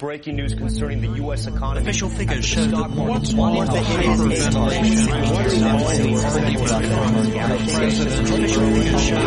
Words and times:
Breaking 0.00 0.36
news 0.36 0.54
concerning 0.54 1.02
the 1.02 1.08
U.S. 1.18 1.46
economy. 1.46 1.82
Official 1.82 2.08
figures 2.08 2.46
show 2.46 2.64
that 2.64 2.90
What's 2.90 3.34
one 3.34 3.54
in 3.54 3.66
the 3.66 3.82
five 3.82 4.18
Official 7.60 8.70
figures 8.70 9.02
show 9.02 9.18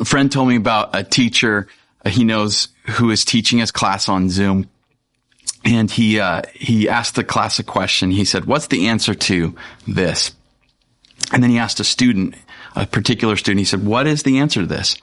a 0.00 0.04
friend 0.04 0.30
told 0.30 0.48
me 0.48 0.54
about 0.54 0.94
a 0.94 1.02
teacher 1.02 1.66
he 2.12 2.24
knows 2.24 2.68
who 2.90 3.10
is 3.10 3.24
teaching 3.24 3.58
his 3.58 3.70
class 3.70 4.08
on 4.08 4.30
Zoom. 4.30 4.68
And 5.64 5.90
he, 5.90 6.20
uh, 6.20 6.42
he 6.52 6.88
asked 6.88 7.14
the 7.14 7.24
class 7.24 7.58
a 7.58 7.64
question. 7.64 8.10
He 8.10 8.24
said, 8.24 8.44
what's 8.44 8.66
the 8.66 8.88
answer 8.88 9.14
to 9.14 9.54
this? 9.86 10.32
And 11.32 11.42
then 11.42 11.50
he 11.50 11.58
asked 11.58 11.80
a 11.80 11.84
student, 11.84 12.34
a 12.76 12.86
particular 12.86 13.36
student, 13.36 13.60
he 13.60 13.64
said, 13.64 13.86
what 13.86 14.06
is 14.06 14.24
the 14.24 14.38
answer 14.38 14.60
to 14.60 14.66
this? 14.66 14.98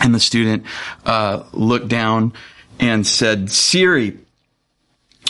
And 0.00 0.14
the 0.14 0.20
student, 0.20 0.64
uh, 1.04 1.44
looked 1.52 1.88
down 1.88 2.32
and 2.80 3.06
said, 3.06 3.50
Siri, 3.50 4.16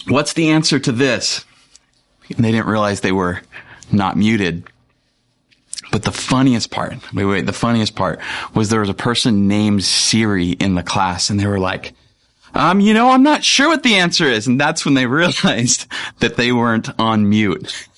what's 0.07 0.35
the 0.35 0.51
answer 0.51 0.79
to 0.79 0.93
this? 0.93 1.45
And 2.37 2.45
they 2.45 2.53
didn't 2.53 2.67
realize 2.67 3.01
they 3.01 3.13
were 3.13 3.41
not 3.91 4.17
muted. 4.17 4.65
But 5.91 6.03
the 6.03 6.13
funniest 6.13 6.71
part, 6.71 6.95
wait, 7.15 7.25
wait, 7.25 7.47
the 7.47 7.53
funniest 7.53 7.95
part 7.95 8.21
was 8.55 8.69
there 8.69 8.81
was 8.81 8.89
a 8.89 8.95
person 8.95 9.49
named 9.49 9.85
Siri 9.85 10.51
in 10.51 10.75
the 10.75 10.83
class 10.83 11.31
and 11.31 11.41
they 11.41 11.47
were 11.47 11.59
like, 11.59 11.95
um, 12.55 12.81
you 12.81 12.95
know, 12.95 13.11
I'm 13.11 13.23
not 13.23 13.45
sure 13.45 13.69
what 13.69 13.83
the 13.83 13.97
answer 13.97 14.25
is. 14.25 14.47
And 14.47 14.61
that's 14.61 14.85
when 14.85 14.95
they 14.95 15.07
realized 15.07 15.87
that 16.21 16.37
they 16.37 16.53
weren't 16.53 16.89
on 16.99 17.29
mute. 17.29 17.89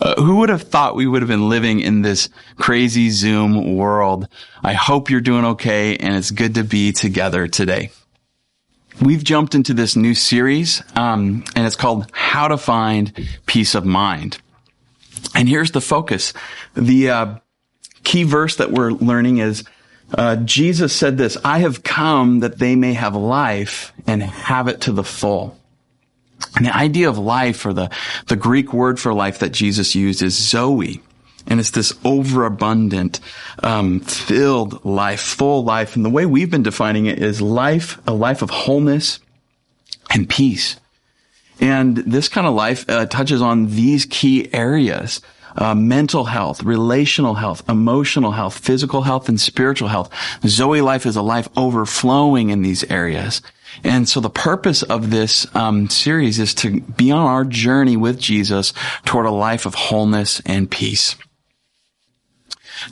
Uh, 0.00 0.20
who 0.20 0.36
would 0.36 0.48
have 0.48 0.62
thought 0.62 0.96
we 0.96 1.06
would 1.06 1.22
have 1.22 1.28
been 1.28 1.48
living 1.48 1.80
in 1.80 2.02
this 2.02 2.28
crazy 2.56 3.10
Zoom 3.10 3.76
world? 3.76 4.28
I 4.62 4.72
hope 4.72 5.08
you're 5.08 5.20
doing 5.20 5.44
okay 5.44 5.96
and 5.96 6.16
it's 6.16 6.30
good 6.30 6.54
to 6.56 6.64
be 6.64 6.92
together 6.92 7.46
today. 7.46 7.90
We've 9.00 9.24
jumped 9.24 9.54
into 9.56 9.74
this 9.74 9.96
new 9.96 10.14
series, 10.14 10.82
um, 10.94 11.44
and 11.56 11.66
it's 11.66 11.74
called 11.74 12.06
How 12.12 12.46
to 12.46 12.56
Find 12.56 13.12
Peace 13.44 13.74
of 13.74 13.84
Mind. 13.84 14.38
And 15.34 15.48
here's 15.48 15.72
the 15.72 15.80
focus. 15.80 16.32
The 16.74 17.10
uh, 17.10 17.34
key 18.02 18.24
verse 18.24 18.56
that 18.56 18.70
we're 18.70 18.92
learning 18.92 19.38
is 19.38 19.64
uh, 20.12 20.36
Jesus 20.36 20.94
said 20.94 21.18
this, 21.18 21.36
I 21.44 21.60
have 21.60 21.82
come 21.82 22.40
that 22.40 22.58
they 22.58 22.76
may 22.76 22.92
have 22.92 23.16
life 23.16 23.92
and 24.06 24.22
have 24.22 24.68
it 24.68 24.82
to 24.82 24.92
the 24.92 25.04
full. 25.04 25.58
And 26.56 26.66
the 26.66 26.76
idea 26.76 27.08
of 27.08 27.18
life 27.18 27.64
or 27.66 27.72
the, 27.72 27.90
the 28.26 28.36
Greek 28.36 28.72
word 28.72 29.00
for 29.00 29.14
life 29.14 29.38
that 29.38 29.52
Jesus 29.52 29.94
used 29.94 30.22
is 30.22 30.36
Zoe. 30.36 31.02
And 31.46 31.60
it's 31.60 31.70
this 31.70 31.92
overabundant, 32.04 33.20
um, 33.62 34.00
filled 34.00 34.84
life, 34.84 35.20
full 35.20 35.64
life. 35.64 35.96
And 35.96 36.04
the 36.04 36.10
way 36.10 36.26
we've 36.26 36.50
been 36.50 36.62
defining 36.62 37.06
it 37.06 37.22
is 37.22 37.42
life, 37.42 38.00
a 38.06 38.14
life 38.14 38.40
of 38.40 38.50
wholeness 38.50 39.20
and 40.10 40.28
peace. 40.28 40.76
And 41.60 41.96
this 41.96 42.28
kind 42.28 42.46
of 42.46 42.54
life 42.54 42.84
uh, 42.88 43.06
touches 43.06 43.40
on 43.40 43.66
these 43.66 44.06
key 44.06 44.52
areas. 44.52 45.20
Uh, 45.56 45.72
mental 45.72 46.24
health, 46.24 46.64
relational 46.64 47.34
health, 47.34 47.62
emotional 47.68 48.32
health, 48.32 48.58
physical 48.58 49.02
health, 49.02 49.28
and 49.28 49.40
spiritual 49.40 49.86
health. 49.86 50.10
Zoe 50.44 50.80
life 50.80 51.06
is 51.06 51.14
a 51.14 51.22
life 51.22 51.48
overflowing 51.56 52.50
in 52.50 52.62
these 52.62 52.82
areas. 52.90 53.40
And 53.84 54.08
so 54.08 54.20
the 54.20 54.30
purpose 54.30 54.82
of 54.82 55.10
this 55.10 55.46
um, 55.54 55.88
series 55.88 56.40
is 56.40 56.54
to 56.54 56.80
be 56.80 57.10
on 57.10 57.26
our 57.26 57.44
journey 57.44 57.96
with 57.96 58.18
Jesus 58.20 58.72
toward 59.04 59.26
a 59.26 59.30
life 59.30 59.64
of 59.64 59.74
wholeness 59.74 60.40
and 60.44 60.70
peace. 60.70 61.14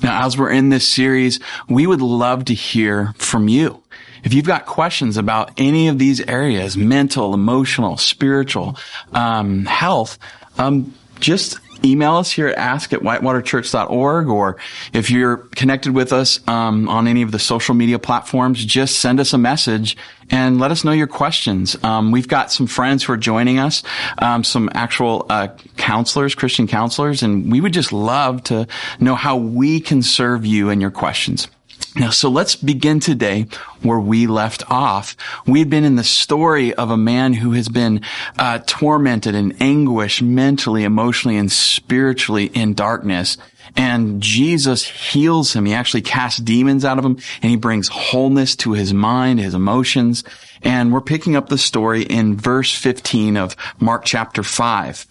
Now, 0.02 0.24
as 0.24 0.38
we're 0.38 0.50
in 0.50 0.68
this 0.68 0.88
series, 0.88 1.40
we 1.68 1.86
would 1.86 2.00
love 2.00 2.44
to 2.46 2.54
hear 2.54 3.12
from 3.16 3.48
you. 3.48 3.82
If 4.22 4.34
you've 4.34 4.46
got 4.46 4.66
questions 4.66 5.16
about 5.16 5.52
any 5.58 5.88
of 5.88 5.98
these 5.98 6.20
areas, 6.20 6.76
mental, 6.76 7.34
emotional, 7.34 7.96
spiritual, 7.96 8.76
um, 9.12 9.64
health, 9.64 10.18
um, 10.58 10.94
just 11.20 11.58
email 11.84 12.16
us 12.16 12.30
here 12.30 12.48
at 12.48 12.56
ask 12.56 12.92
at 12.92 13.00
whitewaterchurch.org 13.00 14.28
or 14.28 14.56
if 14.92 15.10
you're 15.10 15.38
connected 15.56 15.92
with 15.92 16.12
us 16.12 16.40
um, 16.48 16.88
on 16.88 17.08
any 17.08 17.22
of 17.22 17.32
the 17.32 17.38
social 17.38 17.74
media 17.74 17.98
platforms 17.98 18.64
just 18.64 19.00
send 19.00 19.20
us 19.20 19.32
a 19.32 19.38
message 19.38 19.96
and 20.30 20.58
let 20.58 20.70
us 20.70 20.84
know 20.84 20.92
your 20.92 21.06
questions. 21.06 21.76
Um, 21.82 22.10
we've 22.10 22.28
got 22.28 22.52
some 22.52 22.66
friends 22.66 23.04
who 23.04 23.12
are 23.12 23.16
joining 23.16 23.58
us 23.58 23.82
um, 24.18 24.44
some 24.44 24.70
actual 24.74 25.26
uh, 25.28 25.48
counselors 25.76 26.34
christian 26.34 26.66
counselors 26.66 27.22
and 27.22 27.50
we 27.50 27.60
would 27.60 27.72
just 27.72 27.92
love 27.92 28.42
to 28.44 28.66
know 29.00 29.14
how 29.14 29.36
we 29.36 29.80
can 29.80 30.02
serve 30.02 30.46
you 30.46 30.70
and 30.70 30.80
your 30.80 30.90
questions 30.90 31.48
now, 31.94 32.10
so 32.10 32.30
let's 32.30 32.56
begin 32.56 33.00
today 33.00 33.46
where 33.82 34.00
we 34.00 34.26
left 34.26 34.68
off. 34.70 35.16
We 35.46 35.58
had 35.58 35.68
been 35.68 35.84
in 35.84 35.96
the 35.96 36.04
story 36.04 36.72
of 36.72 36.90
a 36.90 36.96
man 36.96 37.34
who 37.34 37.52
has 37.52 37.68
been 37.68 38.00
uh, 38.38 38.60
tormented 38.66 39.34
in 39.34 39.52
anguish 39.60 40.22
mentally, 40.22 40.84
emotionally, 40.84 41.36
and 41.36 41.52
spiritually 41.52 42.46
in 42.46 42.74
darkness. 42.74 43.36
And 43.76 44.22
Jesus 44.22 44.84
heals 44.84 45.54
him. 45.54 45.66
He 45.66 45.74
actually 45.74 46.02
casts 46.02 46.40
demons 46.40 46.84
out 46.84 46.98
of 46.98 47.04
him 47.04 47.18
and 47.42 47.50
he 47.50 47.56
brings 47.56 47.88
wholeness 47.88 48.56
to 48.56 48.72
his 48.72 48.92
mind, 48.92 49.40
his 49.40 49.54
emotions. 49.54 50.24
And 50.62 50.92
we're 50.92 51.00
picking 51.00 51.36
up 51.36 51.48
the 51.48 51.58
story 51.58 52.02
in 52.02 52.36
verse 52.36 52.74
15 52.74 53.36
of 53.36 53.56
Mark 53.80 54.04
chapter 54.04 54.42
5 54.42 55.06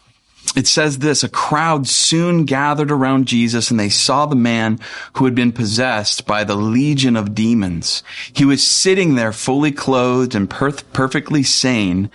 it 0.56 0.68
says 0.68 1.00
this, 1.00 1.24
a 1.24 1.30
crowd 1.30 1.88
soon 1.88 2.44
gathered 2.44 2.92
around 2.92 3.28
Jesus 3.28 3.72
and 3.72 3.80
they 3.80 3.90
saw 3.90 4.26
the 4.26 4.36
man 4.36 4.80
who 5.14 5.26
had 5.26 5.34
been 5.34 5.54
possessed 5.54 6.26
by 6.26 6.44
the 6.44 6.56
legion 6.56 7.16
of 7.16 7.34
demons. 7.34 8.04
He 8.34 8.44
was 8.44 8.66
sitting 8.66 9.16
there 9.16 9.32
fully 9.32 9.72
clothed 9.72 10.36
and 10.36 10.50
per- 10.50 10.72
perfectly 10.72 11.44
sane 11.44 12.12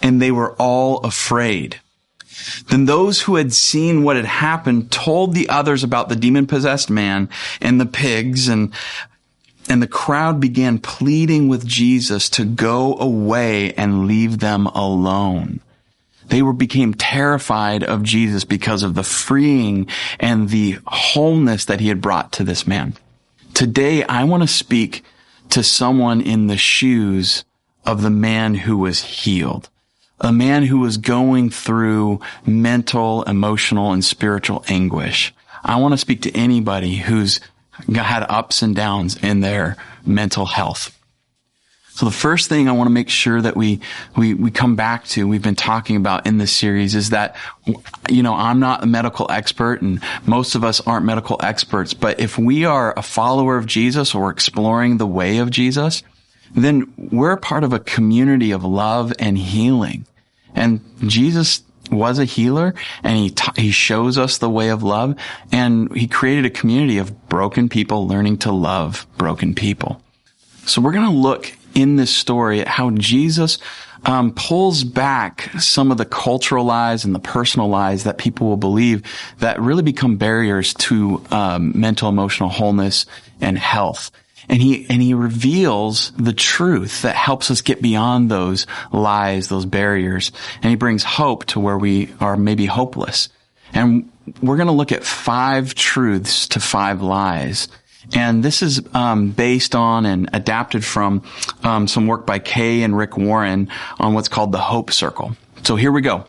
and 0.00 0.20
they 0.20 0.30
were 0.30 0.54
all 0.54 0.98
afraid. 1.00 1.80
Then 2.68 2.86
those 2.86 3.22
who 3.22 3.36
had 3.36 3.52
seen 3.52 4.02
what 4.02 4.16
had 4.16 4.24
happened 4.24 4.90
told 4.90 5.34
the 5.34 5.48
others 5.48 5.84
about 5.84 6.08
the 6.08 6.16
demon 6.16 6.46
possessed 6.46 6.90
man 6.90 7.28
and 7.60 7.80
the 7.80 7.86
pigs 7.86 8.48
and 8.48 8.72
and 9.66 9.82
the 9.82 9.86
crowd 9.86 10.40
began 10.40 10.78
pleading 10.78 11.48
with 11.48 11.66
Jesus 11.66 12.28
to 12.30 12.44
go 12.44 12.98
away 12.98 13.72
and 13.74 14.06
leave 14.06 14.40
them 14.40 14.66
alone. 14.66 15.60
They 16.28 16.42
were 16.42 16.52
became 16.52 16.94
terrified 16.94 17.84
of 17.84 18.02
Jesus 18.02 18.44
because 18.44 18.82
of 18.82 18.94
the 18.94 19.02
freeing 19.02 19.86
and 20.18 20.48
the 20.48 20.78
wholeness 20.86 21.66
that 21.66 21.80
he 21.80 21.88
had 21.88 22.00
brought 22.00 22.32
to 22.32 22.44
this 22.44 22.66
man. 22.66 22.94
Today, 23.52 24.02
I 24.04 24.24
want 24.24 24.42
to 24.42 24.48
speak 24.48 25.04
to 25.50 25.62
someone 25.62 26.20
in 26.20 26.46
the 26.46 26.56
shoes 26.56 27.44
of 27.84 28.02
the 28.02 28.10
man 28.10 28.54
who 28.54 28.78
was 28.78 29.02
healed. 29.02 29.68
A 30.20 30.32
man 30.32 30.62
who 30.64 30.78
was 30.78 30.96
going 30.96 31.50
through 31.50 32.20
mental, 32.46 33.22
emotional, 33.24 33.92
and 33.92 34.04
spiritual 34.04 34.64
anguish. 34.68 35.34
I 35.62 35.76
want 35.76 35.92
to 35.92 35.98
speak 35.98 36.22
to 36.22 36.36
anybody 36.36 36.96
who's 36.96 37.40
had 37.92 38.24
ups 38.28 38.62
and 38.62 38.74
downs 38.74 39.16
in 39.22 39.40
their 39.40 39.76
mental 40.06 40.46
health. 40.46 40.93
So 41.94 42.06
the 42.06 42.12
first 42.12 42.48
thing 42.48 42.68
I 42.68 42.72
want 42.72 42.88
to 42.88 42.92
make 42.92 43.08
sure 43.08 43.40
that 43.40 43.56
we, 43.56 43.78
we, 44.16 44.34
we 44.34 44.50
come 44.50 44.74
back 44.74 45.04
to, 45.04 45.28
we've 45.28 45.44
been 45.44 45.54
talking 45.54 45.94
about 45.94 46.26
in 46.26 46.38
this 46.38 46.50
series 46.50 46.96
is 46.96 47.10
that, 47.10 47.36
you 48.10 48.20
know, 48.20 48.34
I'm 48.34 48.58
not 48.58 48.82
a 48.82 48.86
medical 48.86 49.30
expert 49.30 49.80
and 49.80 50.02
most 50.26 50.56
of 50.56 50.64
us 50.64 50.80
aren't 50.80 51.06
medical 51.06 51.36
experts, 51.40 51.94
but 51.94 52.18
if 52.18 52.36
we 52.36 52.64
are 52.64 52.98
a 52.98 53.02
follower 53.02 53.56
of 53.56 53.66
Jesus 53.66 54.12
or 54.12 54.30
exploring 54.30 54.96
the 54.96 55.06
way 55.06 55.38
of 55.38 55.50
Jesus, 55.50 56.02
then 56.52 56.92
we're 56.96 57.36
part 57.36 57.62
of 57.62 57.72
a 57.72 57.78
community 57.78 58.50
of 58.50 58.64
love 58.64 59.12
and 59.20 59.38
healing. 59.38 60.04
And 60.52 60.80
Jesus 61.06 61.62
was 61.92 62.18
a 62.18 62.24
healer 62.24 62.74
and 63.04 63.16
he, 63.16 63.30
ta- 63.30 63.54
he 63.56 63.70
shows 63.70 64.18
us 64.18 64.38
the 64.38 64.50
way 64.50 64.70
of 64.70 64.82
love 64.82 65.14
and 65.52 65.94
he 65.96 66.08
created 66.08 66.44
a 66.44 66.50
community 66.50 66.98
of 66.98 67.28
broken 67.28 67.68
people 67.68 68.08
learning 68.08 68.38
to 68.38 68.50
love 68.50 69.06
broken 69.16 69.54
people. 69.54 70.02
So 70.66 70.80
we're 70.80 70.90
going 70.90 71.06
to 71.08 71.16
look 71.16 71.52
in 71.74 71.96
this 71.96 72.14
story 72.14 72.60
how 72.60 72.90
Jesus 72.90 73.58
um, 74.06 74.32
pulls 74.32 74.84
back 74.84 75.50
some 75.58 75.90
of 75.90 75.98
the 75.98 76.04
cultural 76.04 76.64
lies 76.64 77.04
and 77.04 77.14
the 77.14 77.20
personal 77.20 77.68
lies 77.68 78.04
that 78.04 78.18
people 78.18 78.48
will 78.48 78.56
believe 78.56 79.02
that 79.38 79.60
really 79.60 79.82
become 79.82 80.16
barriers 80.16 80.74
to 80.74 81.22
um, 81.30 81.78
mental 81.78 82.08
emotional 82.08 82.48
wholeness 82.48 83.06
and 83.40 83.58
health. 83.58 84.10
And 84.46 84.60
he 84.60 84.86
and 84.90 85.00
he 85.00 85.14
reveals 85.14 86.10
the 86.12 86.34
truth 86.34 87.02
that 87.02 87.16
helps 87.16 87.50
us 87.50 87.62
get 87.62 87.80
beyond 87.80 88.30
those 88.30 88.66
lies 88.92 89.48
those 89.48 89.64
barriers. 89.64 90.32
And 90.62 90.68
he 90.68 90.76
brings 90.76 91.02
hope 91.02 91.46
to 91.46 91.60
where 91.60 91.78
we 91.78 92.12
are 92.20 92.36
maybe 92.36 92.66
hopeless. 92.66 93.30
And 93.72 94.10
we're 94.42 94.56
going 94.56 94.66
to 94.66 94.72
look 94.72 94.92
at 94.92 95.04
five 95.04 95.74
truths 95.74 96.48
to 96.48 96.60
five 96.60 97.00
lies 97.00 97.68
And 98.12 98.42
this 98.42 98.62
is 98.62 98.82
um, 98.94 99.30
based 99.30 99.74
on 99.74 100.06
and 100.06 100.28
adapted 100.32 100.84
from 100.84 101.22
um, 101.62 101.88
some 101.88 102.06
work 102.06 102.26
by 102.26 102.38
Kay 102.38 102.82
and 102.82 102.96
Rick 102.96 103.16
Warren 103.16 103.68
on 103.98 104.14
what's 104.14 104.28
called 104.28 104.52
the 104.52 104.58
Hope 104.58 104.92
Circle. 104.92 105.36
So 105.62 105.76
here 105.76 105.92
we 105.92 106.02
go. 106.02 106.26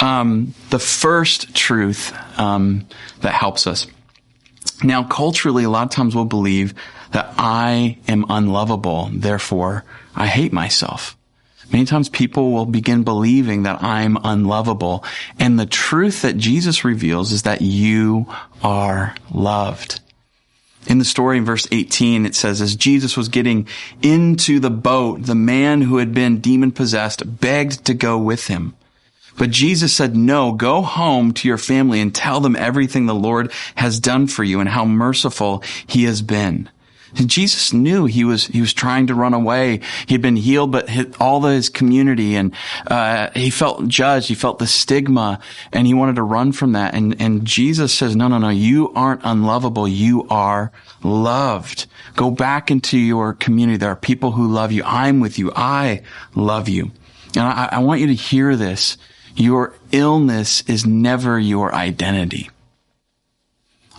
Um, 0.00 0.54
the 0.70 0.78
first 0.78 1.54
truth 1.54 2.14
um, 2.38 2.86
that 3.20 3.34
helps 3.34 3.66
us. 3.66 3.86
Now, 4.82 5.04
culturally, 5.04 5.64
a 5.64 5.70
lot 5.70 5.84
of 5.84 5.90
times 5.90 6.14
we'll 6.14 6.24
believe 6.24 6.74
that 7.12 7.34
I 7.36 7.98
am 8.08 8.24
unlovable, 8.28 9.10
therefore 9.12 9.84
I 10.14 10.26
hate 10.26 10.52
myself. 10.52 11.16
Many 11.72 11.84
times 11.84 12.08
people 12.08 12.52
will 12.52 12.66
begin 12.66 13.04
believing 13.04 13.62
that 13.62 13.82
I'm 13.82 14.18
unlovable. 14.24 15.04
And 15.38 15.58
the 15.58 15.66
truth 15.66 16.22
that 16.22 16.36
Jesus 16.36 16.84
reveals 16.84 17.30
is 17.30 17.42
that 17.42 17.62
you 17.62 18.26
are 18.62 19.14
loved. 19.32 20.00
In 20.86 20.98
the 20.98 21.04
story 21.04 21.36
in 21.36 21.44
verse 21.44 21.68
18, 21.70 22.24
it 22.26 22.34
says, 22.34 22.60
as 22.60 22.74
Jesus 22.74 23.16
was 23.16 23.28
getting 23.28 23.68
into 24.02 24.58
the 24.60 24.70
boat, 24.70 25.24
the 25.24 25.34
man 25.34 25.82
who 25.82 25.98
had 25.98 26.14
been 26.14 26.40
demon 26.40 26.72
possessed 26.72 27.40
begged 27.40 27.84
to 27.84 27.94
go 27.94 28.16
with 28.18 28.46
him. 28.46 28.74
But 29.38 29.50
Jesus 29.50 29.94
said, 29.94 30.16
no, 30.16 30.52
go 30.52 30.82
home 30.82 31.32
to 31.34 31.48
your 31.48 31.58
family 31.58 32.00
and 32.00 32.14
tell 32.14 32.40
them 32.40 32.56
everything 32.56 33.06
the 33.06 33.14
Lord 33.14 33.52
has 33.76 34.00
done 34.00 34.26
for 34.26 34.42
you 34.42 34.60
and 34.60 34.68
how 34.68 34.84
merciful 34.84 35.62
he 35.86 36.04
has 36.04 36.22
been. 36.22 36.68
Jesus 37.14 37.72
knew 37.72 38.06
he 38.06 38.24
was 38.24 38.46
he 38.46 38.60
was 38.60 38.72
trying 38.72 39.08
to 39.08 39.14
run 39.14 39.34
away. 39.34 39.80
He 40.06 40.14
had 40.14 40.22
been 40.22 40.36
healed, 40.36 40.72
but 40.72 40.88
hit 40.88 41.20
all 41.20 41.42
his 41.42 41.68
community, 41.68 42.36
and 42.36 42.54
uh, 42.86 43.30
he 43.34 43.50
felt 43.50 43.88
judged. 43.88 44.28
He 44.28 44.34
felt 44.34 44.58
the 44.58 44.66
stigma, 44.66 45.40
and 45.72 45.86
he 45.86 45.94
wanted 45.94 46.16
to 46.16 46.22
run 46.22 46.52
from 46.52 46.72
that. 46.72 46.94
And 46.94 47.20
and 47.20 47.44
Jesus 47.44 47.92
says, 47.92 48.14
"No, 48.14 48.28
no, 48.28 48.38
no. 48.38 48.48
You 48.48 48.92
aren't 48.94 49.22
unlovable. 49.24 49.88
You 49.88 50.26
are 50.28 50.72
loved. 51.02 51.86
Go 52.16 52.30
back 52.30 52.70
into 52.70 52.98
your 52.98 53.34
community. 53.34 53.78
There 53.78 53.90
are 53.90 53.96
people 53.96 54.32
who 54.32 54.48
love 54.48 54.72
you. 54.72 54.82
I'm 54.84 55.20
with 55.20 55.38
you. 55.38 55.52
I 55.54 56.02
love 56.34 56.68
you." 56.68 56.90
And 57.36 57.44
I, 57.44 57.68
I 57.72 57.78
want 57.78 58.00
you 58.00 58.08
to 58.08 58.14
hear 58.14 58.56
this. 58.56 58.96
Your 59.36 59.74
illness 59.92 60.62
is 60.66 60.84
never 60.84 61.38
your 61.38 61.72
identity. 61.72 62.50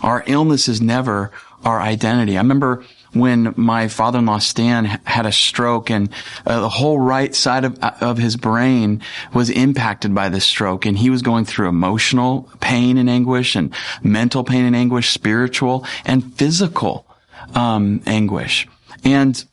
Our 0.02 0.24
illness 0.28 0.68
is 0.68 0.82
never 0.82 1.32
our 1.64 1.80
identity. 1.80 2.38
I 2.38 2.42
remember 2.42 2.84
when 3.14 3.54
my 3.58 3.88
father-in-law 3.88 4.40
Stan 4.40 4.86
had 4.86 5.26
a 5.26 5.32
stroke 5.32 5.90
and 5.90 6.10
uh, 6.46 6.60
the 6.60 6.70
whole 6.70 7.00
right 7.00 7.36
side 7.36 7.66
of, 7.66 7.78
of 7.80 8.18
his 8.18 8.38
brain 8.38 9.02
was 9.34 9.50
impacted 9.50 10.16
by 10.16 10.30
this 10.30 10.46
stroke 10.46 10.86
and 10.86 10.98
he 10.98 11.10
was 11.10 11.22
going 11.22 11.46
through 11.46 11.68
emotional 11.68 12.50
pain 12.60 12.98
and 12.98 13.10
anguish 13.10 13.56
and 13.56 13.74
mental 14.02 14.44
pain 14.44 14.66
and 14.66 14.76
anguish, 14.76 15.10
spiritual 15.10 15.86
and 16.06 16.34
physical 16.36 17.06
um, 17.54 18.02
anguish. 18.06 18.68
And 19.04 19.44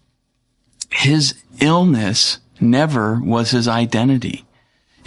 his 0.91 1.43
illness 1.61 2.39
never 2.61 3.21
was 3.21 3.51
his 3.51 3.69
identity. 3.69 4.45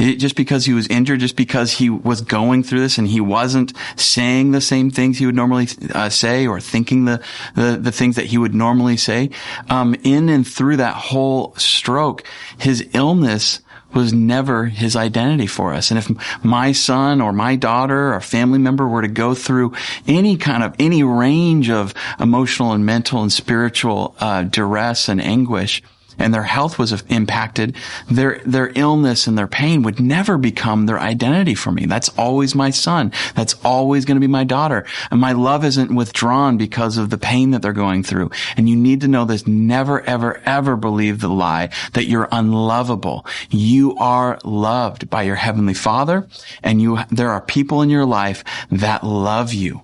Just 0.01 0.35
because 0.35 0.65
he 0.65 0.73
was 0.73 0.87
injured, 0.87 1.19
just 1.19 1.35
because 1.35 1.71
he 1.71 1.89
was 1.89 2.21
going 2.21 2.63
through 2.63 2.79
this 2.79 2.97
and 2.97 3.07
he 3.07 3.21
wasn't 3.21 3.71
saying 3.95 4.49
the 4.51 4.61
same 4.61 4.89
things 4.89 5.19
he 5.19 5.27
would 5.27 5.35
normally 5.35 5.67
uh, 5.93 6.09
say 6.09 6.47
or 6.47 6.59
thinking 6.59 7.05
the, 7.05 7.21
the, 7.55 7.77
the 7.79 7.91
things 7.91 8.15
that 8.15 8.25
he 8.25 8.39
would 8.39 8.55
normally 8.55 8.97
say, 8.97 9.29
um, 9.69 9.95
in 10.03 10.27
and 10.29 10.47
through 10.47 10.77
that 10.77 10.95
whole 10.95 11.53
stroke, 11.55 12.23
his 12.57 12.89
illness 12.93 13.61
was 13.93 14.11
never 14.11 14.65
his 14.65 14.95
identity 14.95 15.47
for 15.47 15.73
us. 15.73 15.91
And 15.91 15.97
if 15.97 16.09
my 16.43 16.71
son 16.71 17.21
or 17.21 17.33
my 17.33 17.55
daughter 17.55 18.13
or 18.13 18.21
family 18.21 18.59
member 18.59 18.87
were 18.87 19.01
to 19.01 19.07
go 19.07 19.35
through 19.35 19.73
any 20.07 20.37
kind 20.37 20.63
of, 20.63 20.75
any 20.79 21.03
range 21.03 21.69
of 21.69 21.93
emotional 22.19 22.71
and 22.71 22.85
mental 22.85 23.21
and 23.21 23.31
spiritual, 23.31 24.15
uh, 24.19 24.43
duress 24.43 25.09
and 25.09 25.21
anguish, 25.21 25.83
and 26.21 26.33
their 26.33 26.43
health 26.43 26.77
was 26.77 27.03
impacted, 27.09 27.75
their, 28.09 28.39
their 28.45 28.71
illness 28.75 29.27
and 29.27 29.37
their 29.37 29.47
pain 29.47 29.83
would 29.83 29.99
never 29.99 30.37
become 30.37 30.85
their 30.85 30.99
identity 30.99 31.55
for 31.55 31.71
me. 31.71 31.85
That's 31.85 32.09
always 32.09 32.55
my 32.55 32.69
son. 32.69 33.11
That's 33.35 33.55
always 33.65 34.05
going 34.05 34.15
to 34.15 34.21
be 34.21 34.27
my 34.27 34.43
daughter. 34.43 34.85
And 35.09 35.19
my 35.19 35.31
love 35.31 35.65
isn't 35.65 35.93
withdrawn 35.93 36.57
because 36.57 36.97
of 36.97 37.09
the 37.09 37.17
pain 37.17 37.51
that 37.51 37.61
they're 37.61 37.73
going 37.73 38.03
through. 38.03 38.31
And 38.55 38.69
you 38.69 38.75
need 38.75 39.01
to 39.01 39.07
know 39.07 39.25
this. 39.25 39.47
Never, 39.47 40.01
ever, 40.01 40.41
ever 40.45 40.75
believe 40.75 41.19
the 41.19 41.29
lie 41.29 41.69
that 41.93 42.05
you're 42.05 42.29
unlovable. 42.31 43.25
You 43.49 43.95
are 43.97 44.39
loved 44.43 45.09
by 45.09 45.23
your 45.23 45.35
heavenly 45.35 45.73
father 45.73 46.27
and 46.63 46.81
you, 46.81 46.99
there 47.09 47.31
are 47.31 47.41
people 47.41 47.81
in 47.81 47.89
your 47.89 48.05
life 48.05 48.43
that 48.69 49.03
love 49.03 49.53
you. 49.53 49.81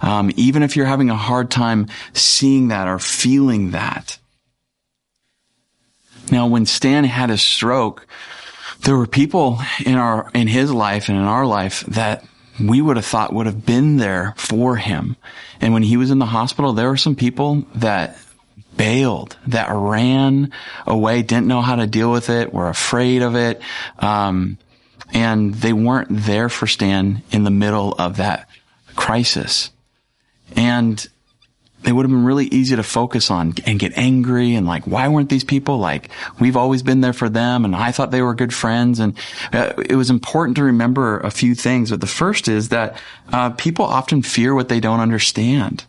Um, 0.00 0.30
even 0.36 0.62
if 0.62 0.76
you're 0.76 0.86
having 0.86 1.10
a 1.10 1.16
hard 1.16 1.50
time 1.50 1.88
seeing 2.12 2.68
that 2.68 2.86
or 2.86 2.98
feeling 2.98 3.72
that. 3.72 4.18
Now, 6.30 6.46
when 6.46 6.66
Stan 6.66 7.04
had 7.04 7.30
his 7.30 7.42
stroke, 7.42 8.06
there 8.80 8.96
were 8.96 9.06
people 9.06 9.60
in 9.84 9.94
our, 9.96 10.30
in 10.34 10.46
his 10.46 10.70
life 10.72 11.08
and 11.08 11.18
in 11.18 11.24
our 11.24 11.46
life 11.46 11.80
that 11.88 12.24
we 12.60 12.80
would 12.80 12.96
have 12.96 13.06
thought 13.06 13.32
would 13.32 13.46
have 13.46 13.64
been 13.64 13.96
there 13.96 14.34
for 14.36 14.76
him. 14.76 15.16
And 15.60 15.72
when 15.72 15.82
he 15.82 15.96
was 15.96 16.10
in 16.10 16.18
the 16.18 16.26
hospital, 16.26 16.72
there 16.72 16.88
were 16.88 16.96
some 16.96 17.16
people 17.16 17.64
that 17.76 18.18
bailed, 18.76 19.36
that 19.48 19.68
ran 19.70 20.52
away, 20.86 21.22
didn't 21.22 21.46
know 21.46 21.62
how 21.62 21.76
to 21.76 21.86
deal 21.86 22.10
with 22.10 22.30
it, 22.30 22.52
were 22.52 22.68
afraid 22.68 23.22
of 23.22 23.36
it. 23.36 23.60
Um, 23.98 24.58
and 25.12 25.54
they 25.54 25.72
weren't 25.72 26.08
there 26.10 26.48
for 26.48 26.66
Stan 26.66 27.22
in 27.30 27.44
the 27.44 27.50
middle 27.50 27.94
of 27.94 28.18
that 28.18 28.48
crisis. 28.94 29.70
And 30.56 31.06
it 31.84 31.92
would 31.92 32.04
have 32.04 32.10
been 32.10 32.24
really 32.24 32.46
easy 32.46 32.76
to 32.76 32.82
focus 32.82 33.30
on 33.30 33.54
and 33.64 33.78
get 33.78 33.96
angry 33.96 34.54
and 34.54 34.66
like, 34.66 34.86
why 34.86 35.08
weren't 35.08 35.28
these 35.28 35.44
people 35.44 35.78
like, 35.78 36.10
we've 36.40 36.56
always 36.56 36.82
been 36.82 37.00
there 37.00 37.12
for 37.12 37.28
them 37.28 37.64
and 37.64 37.74
I 37.74 37.92
thought 37.92 38.10
they 38.10 38.22
were 38.22 38.34
good 38.34 38.52
friends. 38.52 38.98
And 38.98 39.16
uh, 39.52 39.74
it 39.88 39.94
was 39.94 40.10
important 40.10 40.56
to 40.56 40.64
remember 40.64 41.20
a 41.20 41.30
few 41.30 41.54
things. 41.54 41.90
But 41.90 42.00
the 42.00 42.06
first 42.06 42.48
is 42.48 42.70
that 42.70 43.00
uh, 43.32 43.50
people 43.50 43.84
often 43.84 44.22
fear 44.22 44.54
what 44.54 44.68
they 44.68 44.80
don't 44.80 45.00
understand. 45.00 45.84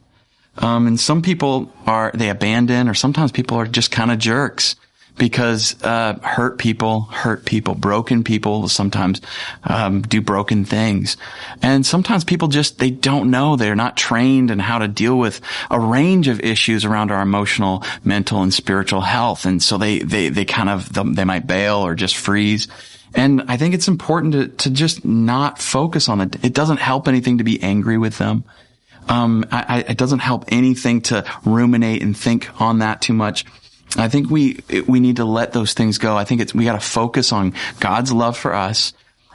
Um, 0.58 0.88
and 0.88 1.00
some 1.00 1.22
people 1.22 1.74
are, 1.86 2.12
they 2.14 2.30
abandon 2.30 2.88
or 2.88 2.94
sometimes 2.94 3.32
people 3.32 3.58
are 3.58 3.66
just 3.66 3.92
kind 3.92 4.12
of 4.12 4.20
jerks 4.20 4.76
because 5.20 5.76
uh, 5.84 6.18
hurt 6.24 6.58
people 6.58 7.02
hurt 7.02 7.46
people 7.46 7.76
broken 7.76 8.24
people 8.24 8.68
sometimes 8.68 9.22
um, 9.66 10.02
do 10.02 10.22
broken 10.22 10.66
things 10.66 11.18
and 11.62 11.86
sometimes 11.86 12.24
people 12.24 12.48
just 12.48 12.80
they 12.80 12.90
don't 12.90 13.30
know 13.30 13.56
they're 13.56 13.76
not 13.76 13.96
trained 13.96 14.50
in 14.50 14.58
how 14.58 14.80
to 14.80 14.88
deal 14.88 15.18
with 15.18 15.42
a 15.70 15.80
range 15.80 16.28
of 16.28 16.40
issues 16.40 16.86
around 16.86 17.12
our 17.12 17.22
emotional 17.22 17.84
mental 18.04 18.42
and 18.42 18.54
spiritual 18.54 19.02
health 19.02 19.46
and 19.46 19.62
so 19.62 19.78
they 19.78 20.00
they 20.00 20.30
they 20.30 20.46
kind 20.46 20.70
of 20.70 20.92
they 21.16 21.26
might 21.26 21.46
bail 21.46 21.78
or 21.78 21.94
just 21.94 22.18
freeze 22.18 22.68
and 23.14 23.44
I 23.48 23.58
think 23.58 23.74
it's 23.74 23.88
important 23.88 24.34
to, 24.34 24.48
to 24.48 24.70
just 24.70 25.04
not 25.04 25.60
focus 25.60 26.10
on 26.10 26.22
it. 26.22 26.46
It 26.46 26.54
doesn't 26.54 26.78
help 26.78 27.08
anything 27.08 27.40
to 27.40 27.44
be 27.44 27.62
angry 27.62 27.98
with 27.98 28.20
them. 28.20 28.44
Um, 29.08 29.46
I, 29.52 29.84
it 29.88 29.98
doesn't 29.98 30.20
help 30.20 30.46
anything 30.50 31.02
to 31.02 31.26
ruminate 31.44 32.04
and 32.04 32.16
think 32.16 32.62
on 32.62 32.80
that 32.80 33.02
too 33.02 33.14
much. 33.14 33.46
I 33.98 34.08
think 34.08 34.30
we 34.30 34.60
we 34.88 35.00
need 35.00 35.18
to 35.18 35.26
let 35.26 35.54
those 35.54 35.74
things 35.74 35.98
go. 35.98 36.16
I 36.16 36.24
think 36.24 36.42
it's 36.42 36.54
we 36.54 36.66
got 36.66 36.74
to 36.74 36.80
focus 36.80 37.32
on 37.32 37.54
God's 37.80 38.12
love 38.12 38.38
for 38.38 38.54
us 38.54 38.94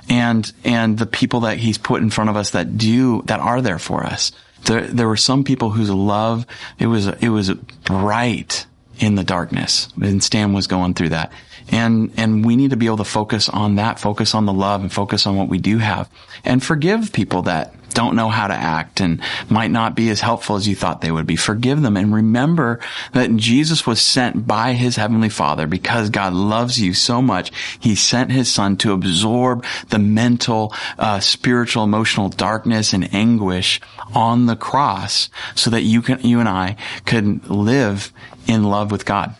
and 0.08 0.50
and 0.64 0.98
the 0.98 1.06
people 1.06 1.40
that 1.40 1.58
He's 1.58 1.78
put 1.78 2.02
in 2.02 2.10
front 2.10 2.30
of 2.30 2.36
us 2.36 2.50
that 2.50 2.78
do 2.78 3.22
that 3.22 3.40
are 3.40 3.60
there 3.60 3.78
for 3.78 4.04
us. 4.04 4.32
There 4.64 4.82
there 4.82 5.08
were 5.08 5.16
some 5.16 5.44
people 5.44 5.70
whose 5.70 5.90
love 5.90 6.46
it 6.78 6.86
was 6.86 7.06
it 7.06 7.28
was 7.28 7.50
bright 7.50 8.66
in 8.98 9.16
the 9.16 9.24
darkness, 9.24 9.88
and 10.00 10.22
Stan 10.22 10.52
was 10.52 10.66
going 10.66 10.94
through 10.94 11.10
that. 11.10 11.32
And, 11.70 12.12
and 12.16 12.44
we 12.44 12.56
need 12.56 12.70
to 12.70 12.76
be 12.76 12.86
able 12.86 12.98
to 12.98 13.04
focus 13.04 13.48
on 13.48 13.76
that, 13.76 13.98
focus 13.98 14.34
on 14.34 14.46
the 14.46 14.52
love 14.52 14.82
and 14.82 14.92
focus 14.92 15.26
on 15.26 15.36
what 15.36 15.48
we 15.48 15.58
do 15.58 15.78
have 15.78 16.10
and 16.44 16.62
forgive 16.62 17.12
people 17.12 17.42
that 17.42 17.74
don't 17.94 18.16
know 18.16 18.28
how 18.28 18.48
to 18.48 18.54
act 18.54 19.00
and 19.00 19.20
might 19.48 19.70
not 19.70 19.94
be 19.94 20.10
as 20.10 20.20
helpful 20.20 20.56
as 20.56 20.68
you 20.68 20.74
thought 20.74 21.00
they 21.00 21.10
would 21.10 21.26
be. 21.26 21.36
Forgive 21.36 21.80
them 21.80 21.96
and 21.96 22.12
remember 22.12 22.80
that 23.12 23.34
Jesus 23.36 23.86
was 23.86 24.00
sent 24.00 24.46
by 24.46 24.72
his 24.72 24.96
heavenly 24.96 25.28
father 25.28 25.66
because 25.66 26.10
God 26.10 26.32
loves 26.34 26.78
you 26.78 26.92
so 26.92 27.22
much. 27.22 27.52
He 27.78 27.94
sent 27.94 28.32
his 28.32 28.52
son 28.52 28.76
to 28.78 28.92
absorb 28.92 29.64
the 29.88 29.98
mental, 29.98 30.74
uh, 30.98 31.20
spiritual, 31.20 31.84
emotional 31.84 32.28
darkness 32.28 32.92
and 32.92 33.14
anguish 33.14 33.80
on 34.12 34.46
the 34.46 34.56
cross 34.56 35.30
so 35.54 35.70
that 35.70 35.82
you 35.82 36.02
can, 36.02 36.20
you 36.20 36.40
and 36.40 36.48
I 36.48 36.76
could 37.06 37.48
live 37.48 38.12
in 38.46 38.64
love 38.64 38.90
with 38.90 39.04
God. 39.04 39.36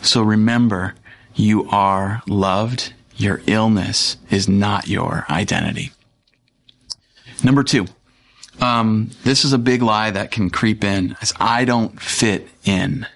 So 0.00 0.22
remember, 0.22 0.94
you 1.38 1.68
are 1.70 2.22
loved. 2.26 2.92
Your 3.16 3.40
illness 3.46 4.16
is 4.30 4.48
not 4.48 4.88
your 4.88 5.24
identity. 5.30 5.92
Number 7.42 7.62
two, 7.62 7.86
um, 8.60 9.10
this 9.24 9.44
is 9.44 9.52
a 9.52 9.58
big 9.58 9.82
lie 9.82 10.10
that 10.10 10.30
can 10.30 10.50
creep 10.50 10.84
in. 10.84 11.16
As 11.22 11.32
I 11.38 11.64
don't 11.64 12.00
fit 12.00 12.48
in. 12.64 13.06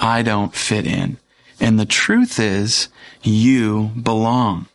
I 0.00 0.22
don't 0.22 0.54
fit 0.54 0.86
in. 0.86 1.18
And 1.60 1.78
the 1.78 1.86
truth 1.86 2.40
is, 2.40 2.88
you 3.22 3.90
belong. 4.00 4.66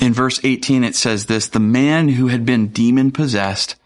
In 0.00 0.12
verse 0.12 0.40
18, 0.42 0.84
it 0.84 0.96
says 0.96 1.26
this, 1.26 1.46
the 1.48 1.60
man 1.60 2.08
who 2.08 2.28
had 2.28 2.44
been 2.44 2.68
demon 2.68 3.12
possessed 3.12 3.76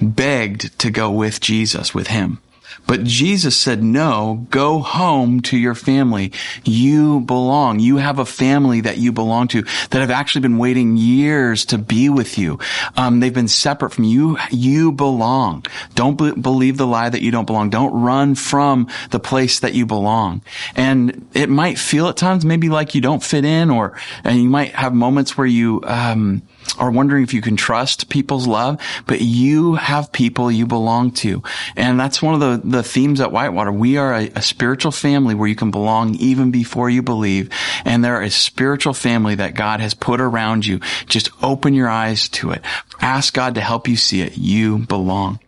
begged 0.00 0.78
to 0.78 0.90
go 0.90 1.10
with 1.10 1.40
Jesus, 1.40 1.94
with 1.94 2.08
him. 2.08 2.40
But 2.86 3.04
Jesus 3.04 3.56
said, 3.56 3.82
no, 3.82 4.46
go 4.50 4.80
home 4.80 5.40
to 5.42 5.56
your 5.56 5.74
family. 5.74 6.32
You 6.64 7.20
belong. 7.20 7.78
You 7.78 7.96
have 7.96 8.18
a 8.18 8.24
family 8.24 8.82
that 8.82 8.98
you 8.98 9.12
belong 9.12 9.48
to 9.48 9.62
that 9.90 10.00
have 10.00 10.10
actually 10.10 10.42
been 10.42 10.58
waiting 10.58 10.96
years 10.96 11.64
to 11.66 11.78
be 11.78 12.08
with 12.08 12.38
you. 12.38 12.58
Um, 12.96 13.20
they've 13.20 13.32
been 13.32 13.48
separate 13.48 13.90
from 13.90 14.04
you. 14.04 14.38
You 14.50 14.92
belong. 14.92 15.64
Don't 15.94 16.16
be- 16.16 16.32
believe 16.32 16.76
the 16.76 16.86
lie 16.86 17.08
that 17.08 17.22
you 17.22 17.30
don't 17.30 17.46
belong. 17.46 17.70
Don't 17.70 18.02
run 18.02 18.34
from 18.34 18.88
the 19.10 19.20
place 19.20 19.60
that 19.60 19.74
you 19.74 19.86
belong. 19.86 20.42
And 20.76 21.28
it 21.34 21.48
might 21.48 21.78
feel 21.78 22.08
at 22.08 22.16
times 22.16 22.44
maybe 22.44 22.68
like 22.68 22.94
you 22.94 23.00
don't 23.00 23.22
fit 23.22 23.44
in 23.44 23.70
or, 23.70 23.98
and 24.22 24.36
you 24.38 24.48
might 24.48 24.72
have 24.74 24.94
moments 24.94 25.36
where 25.36 25.46
you, 25.46 25.82
um, 25.84 26.42
are 26.78 26.90
wondering 26.90 27.22
if 27.22 27.34
you 27.34 27.42
can 27.42 27.56
trust 27.56 28.08
people's 28.08 28.46
love, 28.46 28.80
but 29.06 29.20
you 29.20 29.74
have 29.74 30.12
people 30.12 30.50
you 30.50 30.66
belong 30.66 31.10
to. 31.10 31.42
And 31.76 32.00
that's 32.00 32.22
one 32.22 32.34
of 32.34 32.40
the, 32.40 32.63
the 32.70 32.82
themes 32.82 33.20
at 33.20 33.32
Whitewater. 33.32 33.72
We 33.72 33.96
are 33.96 34.14
a, 34.14 34.28
a 34.34 34.42
spiritual 34.42 34.92
family 34.92 35.34
where 35.34 35.48
you 35.48 35.54
can 35.54 35.70
belong 35.70 36.14
even 36.16 36.50
before 36.50 36.90
you 36.90 37.02
believe. 37.02 37.50
And 37.84 38.04
there 38.04 38.22
is 38.22 38.34
spiritual 38.34 38.94
family 38.94 39.34
that 39.36 39.54
God 39.54 39.80
has 39.80 39.94
put 39.94 40.20
around 40.20 40.66
you. 40.66 40.80
Just 41.06 41.30
open 41.42 41.74
your 41.74 41.88
eyes 41.88 42.28
to 42.30 42.50
it. 42.50 42.62
Ask 43.00 43.34
God 43.34 43.54
to 43.54 43.60
help 43.60 43.88
you 43.88 43.96
see 43.96 44.22
it. 44.22 44.36
You 44.38 44.78
belong. 44.78 45.40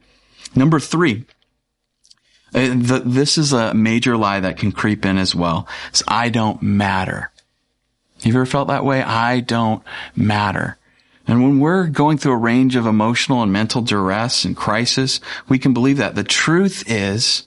Number 0.55 0.81
three. 0.81 1.25
uh, 2.55 3.01
this 3.05 3.37
is 3.37 3.53
a 3.53 3.75
major 3.75 4.17
lie 4.17 4.41
that 4.41 4.57
can 4.57 4.73
creep 4.73 5.05
in 5.05 5.19
as 5.19 5.35
well. 5.35 5.69
It's 5.91 6.03
I 6.09 6.29
don't 6.29 6.63
matter. 6.63 7.31
Have 8.17 8.27
you 8.27 8.33
ever 8.33 8.47
felt 8.47 8.69
that 8.69 8.85
way? 8.85 9.03
I 9.03 9.41
don't 9.41 9.83
matter. 10.15 10.79
And 11.27 11.43
when 11.43 11.59
we're 11.59 11.89
going 11.89 12.19
through 12.19 12.33
a 12.33 12.39
range 12.39 12.77
of 12.77 12.87
emotional 12.87 13.43
and 13.43 13.53
mental 13.53 13.83
duress 13.83 14.45
and 14.45 14.57
crisis, 14.57 15.21
we 15.49 15.59
can 15.59 15.75
believe 15.75 15.97
that. 15.97 16.15
The 16.15 16.25
truth 16.25 16.85
is, 16.87 17.47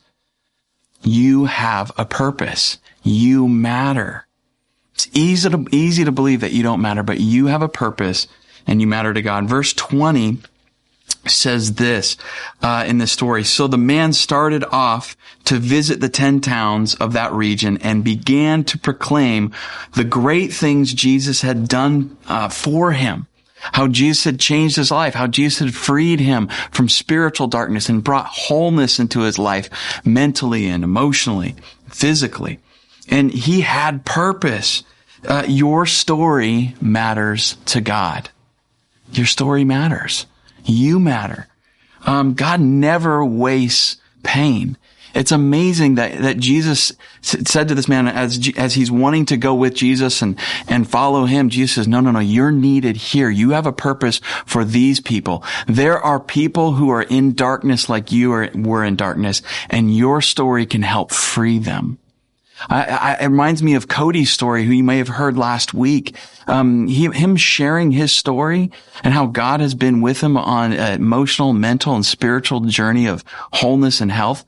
you 1.02 1.46
have 1.46 1.92
a 1.98 2.06
purpose. 2.06 2.78
You 3.04 3.48
matter. 3.48 4.28
It's 4.94 5.08
easy 5.14 5.50
to, 5.50 5.66
easy 5.72 6.04
to 6.04 6.12
believe 6.12 6.42
that 6.42 6.52
you 6.52 6.62
don't 6.62 6.82
matter, 6.82 7.04
but 7.04 7.22
you 7.22 7.48
have 7.48 7.62
a 7.62 7.70
purpose 7.70 8.28
and 8.68 8.82
you 8.82 8.88
matter 8.88 9.14
to 9.14 9.22
God. 9.22 9.46
Verse 9.46 9.74
20 9.74 10.40
says 11.26 11.74
this 11.76 12.18
uh, 12.62 12.84
in 12.88 12.98
the 12.98 13.08
story. 13.08 13.44
So 13.44 13.68
the 13.68 13.78
man 13.78 14.14
started 14.14 14.64
off 14.66 15.16
to 15.46 15.58
visit 15.58 16.02
the 16.02 16.10
ten 16.10 16.42
towns 16.42 16.96
of 16.96 17.14
that 17.14 17.32
region 17.32 17.78
and 17.78 18.04
began 18.04 18.64
to 18.66 18.78
proclaim 18.78 19.54
the 19.96 20.04
great 20.04 20.52
things 20.52 20.94
Jesus 20.94 21.42
had 21.42 21.68
done 21.68 22.18
uh, 22.28 22.50
for 22.50 22.92
him. 22.92 23.28
How 23.62 23.88
Jesus 23.88 24.24
had 24.24 24.40
changed 24.40 24.78
his 24.78 24.92
life, 24.92 25.14
how 25.14 25.28
Jesus 25.28 25.60
had 25.60 25.76
freed 25.76 26.20
him 26.20 26.48
from 26.72 26.90
spiritual 26.90 27.48
darkness 27.48 27.90
and 27.90 28.04
brought 28.04 28.28
wholeness 28.28 29.00
into 29.00 29.22
his 29.22 29.38
life 29.38 29.70
mentally 30.06 30.68
and 30.68 30.84
emotionally, 30.84 31.56
physically. 31.88 32.60
And 33.10 33.32
he 33.32 33.62
had 33.62 34.06
purpose. 34.06 34.84
Uh, 35.28 35.44
your 35.48 35.86
story 35.86 36.76
matters 36.80 37.58
to 37.66 37.82
God. 37.82 38.30
Your 39.12 39.26
story 39.26 39.64
matters. 39.66 40.26
You 40.64 41.00
matter. 41.00 41.48
Um, 42.06 42.34
God 42.36 42.62
never 42.62 43.26
wastes 43.26 43.98
pain. 44.24 44.78
It's 45.14 45.32
amazing 45.32 45.96
that, 45.96 46.18
that 46.20 46.38
Jesus 46.38 46.94
said 47.22 47.68
to 47.68 47.76
this 47.76 47.88
man 47.88 48.08
as, 48.08 48.50
as 48.58 48.76
he's 48.76 48.92
wanting 48.92 49.26
to 49.28 49.38
go 49.38 49.56
with 49.56 49.74
Jesus 49.74 50.22
and, 50.22 50.40
and 50.68 50.90
follow 50.90 51.26
him, 51.26 51.50
Jesus 51.50 51.76
says, 51.76 51.88
no, 51.88 52.00
no, 52.00 52.12
no, 52.12 52.20
you're 52.20 52.52
needed 52.52 52.98
here. 52.98 53.30
You 53.30 53.52
have 53.52 53.66
a 53.66 53.74
purpose 53.74 54.22
for 54.46 54.64
these 54.64 55.00
people. 55.00 55.44
There 55.68 56.00
are 56.00 56.20
people 56.20 56.74
who 56.74 56.90
are 56.90 57.04
in 57.04 57.34
darkness 57.34 57.90
like 57.90 58.12
you 58.12 58.32
are, 58.34 58.50
were 58.56 58.84
in 58.84 58.96
darkness 58.96 59.42
and 59.70 59.96
your 59.96 60.22
story 60.22 60.66
can 60.66 60.84
help 60.84 61.12
free 61.12 61.60
them. 61.60 61.98
I, 62.68 62.84
I, 63.20 63.24
it 63.24 63.28
reminds 63.28 63.64
me 63.64 63.76
of 63.76 63.88
Cody's 63.88 64.32
story, 64.32 64.66
who 64.66 64.74
you 64.74 64.84
may 64.84 64.98
have 64.98 65.08
heard 65.08 65.38
last 65.38 65.74
week. 65.74 66.16
Um, 66.48 66.88
he, 66.88 67.06
him 67.06 67.36
sharing 67.36 67.92
his 67.92 68.12
story 68.12 68.72
and 69.04 69.14
how 69.14 69.28
God 69.28 69.62
has 69.62 69.74
been 69.76 70.02
with 70.02 70.22
him 70.22 70.36
on 70.36 70.74
an 70.74 71.02
emotional, 71.02 71.54
mental, 71.54 71.96
and 71.96 72.06
spiritual 72.06 72.62
journey 72.62 73.08
of 73.08 73.24
wholeness 73.54 74.02
and 74.02 74.12
health. 74.12 74.46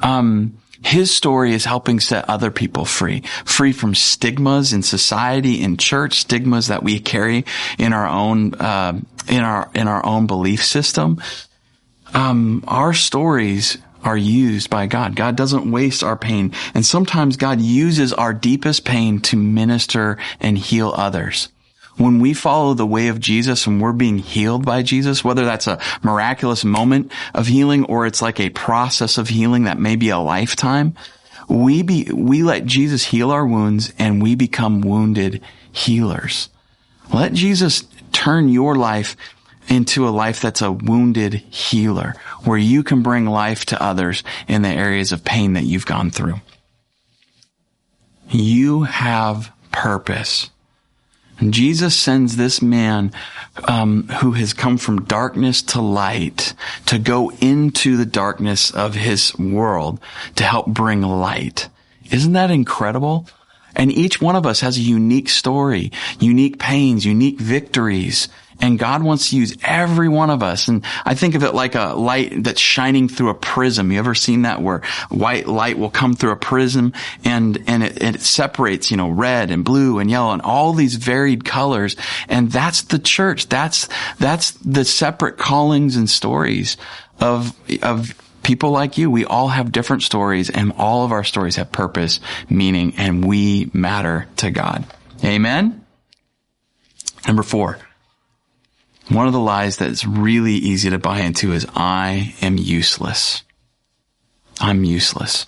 Um, 0.00 0.58
his 0.82 1.14
story 1.14 1.52
is 1.52 1.66
helping 1.66 2.00
set 2.00 2.28
other 2.28 2.50
people 2.50 2.84
free, 2.84 3.20
free 3.44 3.72
from 3.72 3.94
stigmas 3.94 4.72
in 4.72 4.82
society, 4.82 5.62
in 5.62 5.76
church, 5.76 6.20
stigmas 6.20 6.68
that 6.68 6.82
we 6.82 7.00
carry 7.00 7.44
in 7.78 7.92
our 7.92 8.06
own, 8.06 8.54
uh, 8.54 8.98
in 9.28 9.40
our, 9.40 9.70
in 9.74 9.88
our 9.88 10.04
own 10.04 10.26
belief 10.26 10.64
system. 10.64 11.20
Um, 12.14 12.64
our 12.66 12.94
stories 12.94 13.78
are 14.02 14.16
used 14.16 14.70
by 14.70 14.86
God. 14.86 15.14
God 15.14 15.36
doesn't 15.36 15.70
waste 15.70 16.02
our 16.02 16.16
pain. 16.16 16.52
And 16.74 16.84
sometimes 16.84 17.36
God 17.36 17.60
uses 17.60 18.12
our 18.14 18.32
deepest 18.32 18.84
pain 18.84 19.20
to 19.20 19.36
minister 19.36 20.16
and 20.40 20.56
heal 20.56 20.94
others. 20.96 21.50
When 22.00 22.18
we 22.18 22.32
follow 22.32 22.72
the 22.72 22.86
way 22.86 23.08
of 23.08 23.20
Jesus 23.20 23.66
and 23.66 23.78
we're 23.78 23.92
being 23.92 24.16
healed 24.16 24.64
by 24.64 24.82
Jesus, 24.82 25.22
whether 25.22 25.44
that's 25.44 25.66
a 25.66 25.78
miraculous 26.02 26.64
moment 26.64 27.12
of 27.34 27.46
healing 27.46 27.84
or 27.84 28.06
it's 28.06 28.22
like 28.22 28.40
a 28.40 28.48
process 28.48 29.18
of 29.18 29.28
healing 29.28 29.64
that 29.64 29.78
may 29.78 29.96
be 29.96 30.08
a 30.08 30.18
lifetime, 30.18 30.94
we 31.46 31.82
be, 31.82 32.04
we 32.10 32.42
let 32.42 32.64
Jesus 32.64 33.04
heal 33.04 33.30
our 33.30 33.46
wounds 33.46 33.92
and 33.98 34.22
we 34.22 34.34
become 34.34 34.80
wounded 34.80 35.42
healers. 35.72 36.48
Let 37.12 37.34
Jesus 37.34 37.84
turn 38.12 38.48
your 38.48 38.76
life 38.76 39.14
into 39.68 40.08
a 40.08 40.10
life 40.10 40.40
that's 40.40 40.62
a 40.62 40.72
wounded 40.72 41.34
healer, 41.34 42.14
where 42.44 42.56
you 42.56 42.82
can 42.82 43.02
bring 43.02 43.26
life 43.26 43.66
to 43.66 43.82
others 43.82 44.24
in 44.48 44.62
the 44.62 44.70
areas 44.70 45.12
of 45.12 45.22
pain 45.22 45.52
that 45.52 45.64
you've 45.64 45.84
gone 45.84 46.10
through. 46.10 46.40
You 48.30 48.84
have 48.84 49.52
purpose. 49.70 50.48
And 51.40 51.54
Jesus 51.54 51.96
sends 51.96 52.36
this 52.36 52.60
man 52.60 53.12
um, 53.64 54.08
who 54.20 54.32
has 54.32 54.52
come 54.52 54.76
from 54.76 55.04
darkness 55.04 55.62
to 55.62 55.80
light 55.80 56.54
to 56.86 56.98
go 56.98 57.30
into 57.40 57.96
the 57.96 58.06
darkness 58.06 58.70
of 58.70 58.94
his 58.94 59.36
world 59.38 59.98
to 60.36 60.44
help 60.44 60.66
bring 60.66 61.00
light. 61.00 61.68
Isn't 62.10 62.34
that 62.34 62.50
incredible? 62.50 63.26
And 63.74 63.90
each 63.90 64.20
one 64.20 64.36
of 64.36 64.46
us 64.46 64.60
has 64.60 64.76
a 64.76 64.82
unique 64.82 65.28
story, 65.28 65.92
unique 66.18 66.58
pains, 66.58 67.06
unique 67.06 67.40
victories. 67.40 68.28
And 68.60 68.78
God 68.78 69.02
wants 69.02 69.30
to 69.30 69.36
use 69.36 69.56
every 69.62 70.08
one 70.08 70.30
of 70.30 70.42
us. 70.42 70.68
And 70.68 70.84
I 71.04 71.14
think 71.14 71.34
of 71.34 71.42
it 71.42 71.54
like 71.54 71.74
a 71.74 71.94
light 71.94 72.42
that's 72.42 72.60
shining 72.60 73.08
through 73.08 73.30
a 73.30 73.34
prism. 73.34 73.90
You 73.90 73.98
ever 73.98 74.14
seen 74.14 74.42
that 74.42 74.60
where 74.60 74.82
white 75.08 75.46
light 75.46 75.78
will 75.78 75.90
come 75.90 76.14
through 76.14 76.32
a 76.32 76.36
prism 76.36 76.92
and, 77.24 77.62
and 77.66 77.82
it, 77.82 78.02
it 78.02 78.20
separates, 78.20 78.90
you 78.90 78.96
know, 78.96 79.08
red 79.08 79.50
and 79.50 79.64
blue 79.64 79.98
and 79.98 80.10
yellow 80.10 80.32
and 80.32 80.42
all 80.42 80.72
these 80.72 80.96
varied 80.96 81.44
colors. 81.44 81.96
And 82.28 82.52
that's 82.52 82.82
the 82.82 82.98
church. 82.98 83.48
That's, 83.48 83.88
that's 84.18 84.52
the 84.52 84.84
separate 84.84 85.38
callings 85.38 85.96
and 85.96 86.08
stories 86.08 86.76
of, 87.18 87.54
of 87.82 88.14
people 88.42 88.70
like 88.70 88.98
you. 88.98 89.10
We 89.10 89.24
all 89.24 89.48
have 89.48 89.72
different 89.72 90.02
stories 90.02 90.50
and 90.50 90.72
all 90.76 91.04
of 91.04 91.12
our 91.12 91.24
stories 91.24 91.56
have 91.56 91.72
purpose, 91.72 92.20
meaning, 92.48 92.94
and 92.96 93.24
we 93.24 93.70
matter 93.72 94.26
to 94.38 94.50
God. 94.50 94.84
Amen. 95.24 95.84
Number 97.26 97.42
four. 97.42 97.78
One 99.10 99.26
of 99.26 99.32
the 99.32 99.40
lies 99.40 99.76
that's 99.76 100.06
really 100.06 100.54
easy 100.54 100.88
to 100.90 100.98
buy 100.98 101.20
into 101.20 101.52
is 101.52 101.66
I 101.74 102.36
am 102.40 102.56
useless. 102.56 103.42
I'm 104.60 104.84
useless. 104.84 105.46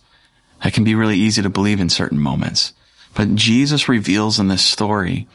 That 0.64 0.72
can 0.72 0.82
be 0.82 0.96
really 0.96 1.16
easy 1.16 1.42
to 1.42 1.48
believe 1.48 1.78
in 1.78 1.88
certain 1.88 2.18
moments. 2.18 2.72
But 3.14 3.36
Jesus 3.36 3.88
reveals 3.88 4.40
in 4.40 4.48
this 4.48 4.64
story 4.64 5.28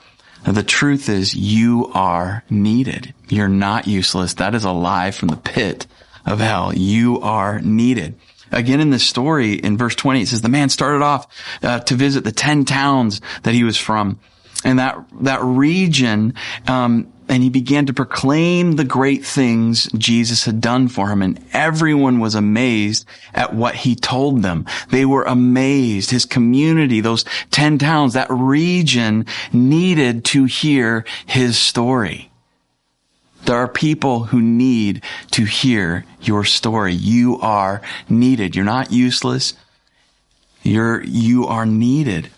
that 0.44 0.56
the 0.56 0.64
truth 0.64 1.08
is 1.08 1.36
you 1.36 1.90
are 1.94 2.44
needed. 2.50 3.14
You're 3.30 3.48
not 3.48 3.88
useless. 3.88 4.34
That 4.34 4.56
is 4.56 4.66
a 4.66 4.72
lie 4.72 5.12
from 5.12 5.30
the 5.30 5.38
pit 5.38 5.88
of 6.26 6.40
hell. 6.40 6.74
You 6.76 7.22
are 7.22 7.62
needed. 7.62 8.20
Again, 8.52 8.82
in 8.82 8.90
this 8.90 9.08
story, 9.08 9.54
in 9.54 9.78
verse 9.78 9.96
20, 9.96 10.22
it 10.22 10.28
says 10.28 10.42
the 10.42 10.50
man 10.50 10.68
started 10.68 11.02
off 11.02 11.28
uh, 11.64 11.80
to 11.80 11.96
visit 11.96 12.26
the 12.26 12.34
10 12.34 12.66
towns 12.66 13.22
that 13.44 13.54
he 13.54 13.64
was 13.64 13.78
from. 13.78 14.20
And 14.66 14.80
that, 14.80 14.98
that 15.22 15.42
region, 15.44 16.34
um, 16.68 17.14
and 17.30 17.44
he 17.44 17.50
began 17.50 17.86
to 17.86 17.94
proclaim 17.94 18.74
the 18.74 18.84
great 18.84 19.26
things 19.26 19.90
Jesus 19.98 20.46
had 20.46 20.62
done 20.62 20.88
for 20.88 21.10
him. 21.10 21.22
And 21.22 21.44
everyone 21.54 22.20
was 22.20 22.36
amazed 22.36 23.06
at 23.34 23.54
what 23.54 23.76
he 23.76 23.96
told 23.96 24.42
them. 24.42 24.66
They 24.90 25.06
were 25.06 25.24
amazed. 25.24 26.12
His 26.12 26.26
community, 26.26 27.02
those 27.02 27.26
10 27.52 27.80
towns, 27.80 28.14
that 28.14 28.28
region 28.30 29.26
needed 29.52 30.24
to 30.26 30.46
hear 30.46 31.06
his 31.26 31.58
story. 31.58 32.32
There 33.46 33.58
are 33.58 33.68
people 33.68 34.26
who 34.26 34.42
need 34.42 35.04
to 35.32 35.46
hear 35.46 36.06
your 36.22 36.44
story. 36.44 36.94
You 36.94 37.40
are 37.40 37.82
needed. 38.10 38.56
You're 38.56 38.66
not 38.66 38.92
useless. 38.92 39.54
You're, 40.64 41.02
you 41.04 41.48
are 41.48 41.66
needed. 41.66 42.30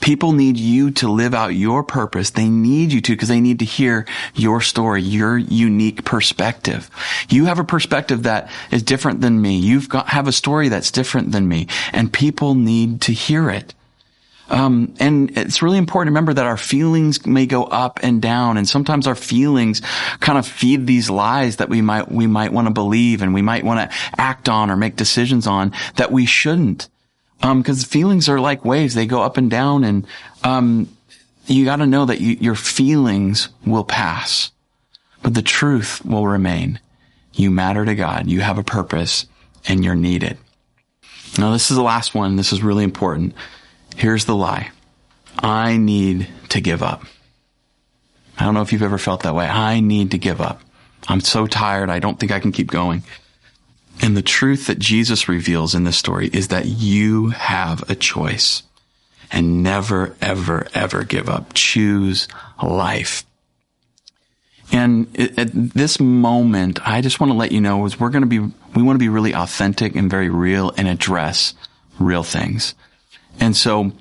People 0.00 0.32
need 0.32 0.56
you 0.56 0.90
to 0.92 1.08
live 1.08 1.34
out 1.34 1.48
your 1.48 1.82
purpose. 1.82 2.30
They 2.30 2.48
need 2.48 2.92
you 2.92 3.00
to 3.00 3.12
because 3.12 3.28
they 3.28 3.40
need 3.40 3.58
to 3.58 3.64
hear 3.64 4.06
your 4.34 4.60
story, 4.60 5.02
your 5.02 5.36
unique 5.36 6.04
perspective. 6.04 6.90
You 7.28 7.46
have 7.46 7.58
a 7.58 7.64
perspective 7.64 8.22
that 8.22 8.50
is 8.70 8.82
different 8.82 9.20
than 9.20 9.40
me. 9.40 9.58
You've 9.58 9.88
got, 9.88 10.08
have 10.08 10.28
a 10.28 10.32
story 10.32 10.68
that's 10.68 10.90
different 10.90 11.32
than 11.32 11.48
me 11.48 11.66
and 11.92 12.12
people 12.12 12.54
need 12.54 13.00
to 13.02 13.12
hear 13.12 13.50
it. 13.50 13.74
Um, 14.50 14.94
and 14.98 15.36
it's 15.36 15.62
really 15.62 15.78
important 15.78 16.08
to 16.08 16.12
remember 16.12 16.34
that 16.34 16.46
our 16.46 16.56
feelings 16.56 17.26
may 17.26 17.46
go 17.46 17.64
up 17.64 18.00
and 18.02 18.22
down, 18.22 18.56
and 18.56 18.66
sometimes 18.66 19.06
our 19.06 19.14
feelings 19.14 19.82
kind 20.20 20.38
of 20.38 20.46
feed 20.46 20.86
these 20.86 21.10
lies 21.10 21.56
that 21.56 21.68
we 21.68 21.82
might 21.82 22.10
we 22.10 22.26
might 22.26 22.52
want 22.52 22.66
to 22.66 22.72
believe 22.72 23.20
and 23.20 23.34
we 23.34 23.42
might 23.42 23.64
want 23.64 23.90
to 23.90 23.96
act 24.16 24.48
on 24.48 24.70
or 24.70 24.76
make 24.76 24.96
decisions 24.96 25.46
on 25.46 25.72
that 25.96 26.10
we 26.10 26.24
shouldn't. 26.24 26.88
Um, 27.42 27.62
because 27.62 27.84
feelings 27.84 28.28
are 28.28 28.40
like 28.40 28.64
waves; 28.64 28.94
they 28.94 29.06
go 29.06 29.22
up 29.22 29.36
and 29.36 29.50
down, 29.50 29.84
and 29.84 30.06
um, 30.42 30.88
you 31.46 31.64
got 31.64 31.76
to 31.76 31.86
know 31.86 32.04
that 32.06 32.20
you, 32.20 32.36
your 32.40 32.54
feelings 32.54 33.48
will 33.64 33.84
pass, 33.84 34.50
but 35.22 35.34
the 35.34 35.42
truth 35.42 36.04
will 36.04 36.26
remain. 36.26 36.80
You 37.32 37.50
matter 37.50 37.84
to 37.84 37.94
God. 37.94 38.26
You 38.26 38.40
have 38.40 38.58
a 38.58 38.64
purpose, 38.64 39.26
and 39.68 39.84
you're 39.84 39.94
needed. 39.94 40.38
Now, 41.38 41.52
this 41.52 41.70
is 41.70 41.76
the 41.76 41.82
last 41.82 42.14
one. 42.14 42.36
This 42.36 42.52
is 42.52 42.62
really 42.62 42.84
important. 42.84 43.34
Here's 43.96 44.24
the 44.24 44.34
lie. 44.34 44.70
I 45.38 45.76
need 45.76 46.28
to 46.48 46.60
give 46.60 46.82
up. 46.82 47.04
I 48.38 48.44
don't 48.44 48.54
know 48.54 48.62
if 48.62 48.72
you've 48.72 48.82
ever 48.82 48.98
felt 48.98 49.22
that 49.22 49.34
way. 49.34 49.46
I 49.46 49.80
need 49.80 50.12
to 50.12 50.18
give 50.18 50.40
up. 50.40 50.62
I'm 51.06 51.20
so 51.20 51.46
tired. 51.46 51.90
I 51.90 51.98
don't 51.98 52.18
think 52.18 52.32
I 52.32 52.40
can 52.40 52.52
keep 52.52 52.70
going. 52.70 53.02
And 54.00 54.16
the 54.16 54.22
truth 54.22 54.66
that 54.66 54.78
Jesus 54.78 55.28
reveals 55.28 55.74
in 55.74 55.84
this 55.84 55.98
story 55.98 56.30
is 56.32 56.48
that 56.48 56.66
you 56.66 57.30
have 57.30 57.88
a 57.90 57.94
choice 57.94 58.62
and 59.30 59.62
never, 59.62 60.16
ever, 60.20 60.66
ever 60.72 61.04
give 61.04 61.28
up. 61.28 61.52
Choose 61.54 62.28
life. 62.62 63.24
And 64.70 65.08
at 65.18 65.50
this 65.52 65.98
moment, 65.98 66.86
I 66.86 67.00
just 67.00 67.20
want 67.20 67.32
to 67.32 67.36
let 67.36 67.52
you 67.52 67.60
know 67.60 67.84
is 67.86 67.98
we're 67.98 68.10
going 68.10 68.22
to 68.22 68.26
be, 68.28 68.38
we 68.38 68.82
want 68.82 68.96
to 68.96 69.00
be 69.00 69.08
really 69.08 69.34
authentic 69.34 69.96
and 69.96 70.10
very 70.10 70.28
real 70.28 70.72
and 70.76 70.86
address 70.88 71.54
real 71.98 72.22
things. 72.22 72.74
And 73.40 73.56
so 73.56 73.92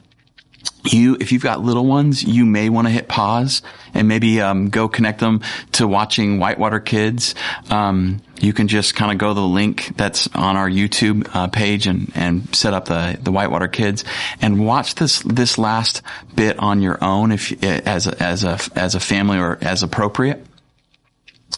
you, 0.93 1.17
if 1.19 1.31
you've 1.31 1.43
got 1.43 1.61
little 1.61 1.85
ones, 1.85 2.23
you 2.23 2.45
may 2.45 2.69
want 2.69 2.87
to 2.87 2.91
hit 2.91 3.07
pause 3.07 3.61
and 3.93 4.07
maybe 4.07 4.41
um, 4.41 4.69
go 4.69 4.87
connect 4.87 5.19
them 5.19 5.41
to 5.73 5.87
watching 5.87 6.39
Whitewater 6.39 6.79
Kids. 6.79 7.35
Um, 7.69 8.21
you 8.39 8.53
can 8.53 8.67
just 8.67 8.95
kind 8.95 9.11
of 9.11 9.17
go 9.17 9.29
to 9.29 9.33
the 9.33 9.41
link 9.41 9.95
that's 9.97 10.27
on 10.35 10.55
our 10.55 10.69
YouTube 10.69 11.27
uh, 11.33 11.47
page 11.47 11.87
and 11.87 12.11
and 12.15 12.53
set 12.55 12.73
up 12.73 12.85
the 12.85 13.17
the 13.21 13.31
Whitewater 13.31 13.67
Kids 13.67 14.03
and 14.41 14.65
watch 14.65 14.95
this 14.95 15.19
this 15.23 15.57
last 15.57 16.01
bit 16.35 16.59
on 16.59 16.81
your 16.81 17.03
own 17.03 17.31
if 17.31 17.63
as 17.63 18.07
a, 18.07 18.23
as 18.23 18.43
a 18.43 18.59
as 18.75 18.95
a 18.95 18.99
family 18.99 19.39
or 19.39 19.57
as 19.61 19.83
appropriate. 19.83 20.45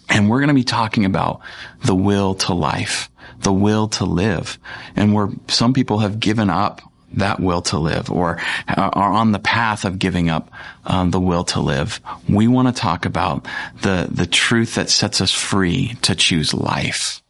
And 0.07 0.29
we're 0.29 0.39
going 0.39 0.49
to 0.49 0.53
be 0.55 0.63
talking 0.63 1.05
about 1.05 1.41
the 1.83 1.95
will 1.95 2.35
to 2.35 2.53
life, 2.53 3.09
the 3.41 3.53
will 3.53 3.87
to 3.89 4.05
live, 4.05 4.57
and 4.95 5.13
where 5.13 5.29
some 5.47 5.73
people 5.73 5.99
have 5.99 6.19
given 6.19 6.49
up 6.49 6.81
that 7.13 7.39
will 7.39 7.61
to 7.63 7.77
live 7.77 8.11
or 8.11 8.37
are 8.67 9.11
on 9.13 9.31
the 9.31 9.39
path 9.39 9.85
of 9.85 9.99
giving 9.99 10.29
up 10.29 10.49
um, 10.85 11.11
the 11.11 11.19
will 11.19 11.43
to 11.45 11.59
live. 11.59 11.99
We 12.27 12.47
want 12.47 12.67
to 12.67 12.81
talk 12.81 13.05
about 13.05 13.47
the, 13.81 14.07
the 14.09 14.25
truth 14.25 14.75
that 14.75 14.89
sets 14.89 15.21
us 15.21 15.31
free 15.31 15.95
to 16.03 16.15
choose 16.15 16.53
life. 16.53 17.21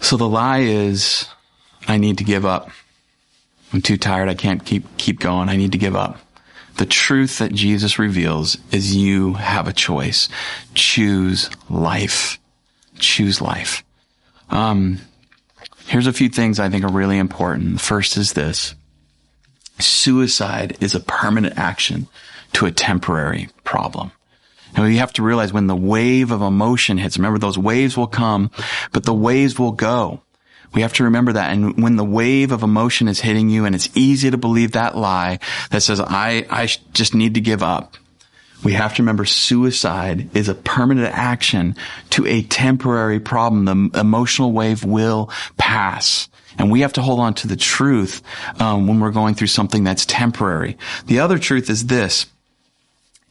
So 0.00 0.16
the 0.16 0.28
lie 0.28 0.60
is, 0.60 1.26
I 1.88 1.96
need 1.96 2.18
to 2.18 2.24
give 2.24 2.44
up. 2.44 2.70
I'm 3.72 3.82
too 3.82 3.96
tired. 3.96 4.28
I 4.28 4.34
can't 4.34 4.64
keep, 4.64 4.84
keep 4.98 5.18
going. 5.18 5.48
I 5.48 5.56
need 5.56 5.72
to 5.72 5.78
give 5.78 5.96
up. 5.96 6.18
The 6.76 6.86
truth 6.86 7.38
that 7.38 7.52
Jesus 7.52 7.98
reveals 7.98 8.58
is 8.70 8.94
you 8.94 9.34
have 9.34 9.68
a 9.68 9.72
choice. 9.72 10.28
Choose 10.74 11.48
life. 11.70 12.38
Choose 12.98 13.40
life. 13.40 13.84
Um, 14.50 14.98
Here's 15.94 16.08
a 16.08 16.12
few 16.12 16.28
things 16.28 16.58
I 16.58 16.70
think 16.70 16.84
are 16.84 16.90
really 16.90 17.18
important. 17.18 17.80
First 17.80 18.16
is 18.16 18.32
this. 18.32 18.74
Suicide 19.78 20.76
is 20.80 20.96
a 20.96 21.00
permanent 21.00 21.56
action 21.56 22.08
to 22.54 22.66
a 22.66 22.72
temporary 22.72 23.48
problem. 23.62 24.10
Now 24.76 24.86
you 24.86 24.98
have 24.98 25.12
to 25.12 25.22
realize 25.22 25.52
when 25.52 25.68
the 25.68 25.76
wave 25.76 26.32
of 26.32 26.42
emotion 26.42 26.98
hits, 26.98 27.16
remember 27.16 27.38
those 27.38 27.56
waves 27.56 27.96
will 27.96 28.08
come, 28.08 28.50
but 28.90 29.04
the 29.04 29.14
waves 29.14 29.56
will 29.56 29.70
go. 29.70 30.20
We 30.72 30.82
have 30.82 30.94
to 30.94 31.04
remember 31.04 31.34
that. 31.34 31.52
And 31.52 31.80
when 31.80 31.94
the 31.94 32.04
wave 32.04 32.50
of 32.50 32.64
emotion 32.64 33.06
is 33.06 33.20
hitting 33.20 33.48
you 33.48 33.64
and 33.64 33.72
it's 33.72 33.96
easy 33.96 34.32
to 34.32 34.36
believe 34.36 34.72
that 34.72 34.96
lie 34.96 35.38
that 35.70 35.84
says, 35.84 36.00
I, 36.00 36.44
I 36.50 36.66
just 36.92 37.14
need 37.14 37.34
to 37.34 37.40
give 37.40 37.62
up. 37.62 37.96
We 38.64 38.72
have 38.72 38.94
to 38.94 39.02
remember 39.02 39.26
suicide 39.26 40.34
is 40.34 40.48
a 40.48 40.54
permanent 40.54 41.14
action 41.14 41.76
to 42.10 42.26
a 42.26 42.42
temporary 42.42 43.20
problem. 43.20 43.90
The 43.90 44.00
emotional 44.00 44.52
wave 44.52 44.84
will 44.84 45.30
pass. 45.58 46.28
And 46.56 46.70
we 46.70 46.80
have 46.80 46.94
to 46.94 47.02
hold 47.02 47.20
on 47.20 47.34
to 47.34 47.48
the 47.48 47.56
truth 47.56 48.22
um, 48.60 48.86
when 48.86 49.00
we're 49.00 49.10
going 49.10 49.34
through 49.34 49.48
something 49.48 49.84
that's 49.84 50.06
temporary. 50.06 50.78
The 51.06 51.20
other 51.20 51.38
truth 51.38 51.68
is 51.68 51.86
this. 51.86 52.26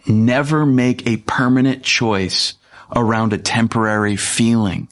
Never 0.05 0.65
make 0.65 1.07
a 1.07 1.17
permanent 1.17 1.83
choice 1.83 2.55
around 2.95 3.33
a 3.33 3.37
temporary 3.37 4.17
feeling. 4.17 4.89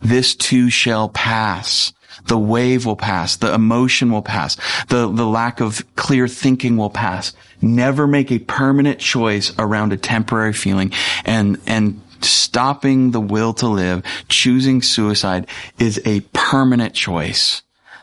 This 0.00 0.34
too 0.34 0.70
shall 0.70 1.08
pass. 1.08 1.92
The 2.26 2.38
wave 2.38 2.86
will 2.86 2.96
pass. 2.96 3.36
The 3.36 3.52
emotion 3.52 4.10
will 4.10 4.22
pass. 4.22 4.56
The, 4.88 5.10
the 5.10 5.26
lack 5.26 5.60
of 5.60 5.84
clear 5.96 6.26
thinking 6.28 6.76
will 6.76 6.90
pass. 6.90 7.32
Never 7.60 8.06
make 8.06 8.32
a 8.32 8.38
permanent 8.38 8.98
choice 8.98 9.52
around 9.58 9.92
a 9.92 9.96
temporary 9.96 10.52
feeling 10.52 10.92
and, 11.24 11.60
and 11.66 12.00
stopping 12.24 13.10
the 13.10 13.20
will 13.20 13.52
to 13.54 13.68
live, 13.68 14.02
choosing 14.28 14.82
suicide 14.82 15.46
is 15.78 16.00
a 16.04 16.20
permanent 16.32 16.94
choice 16.94 17.62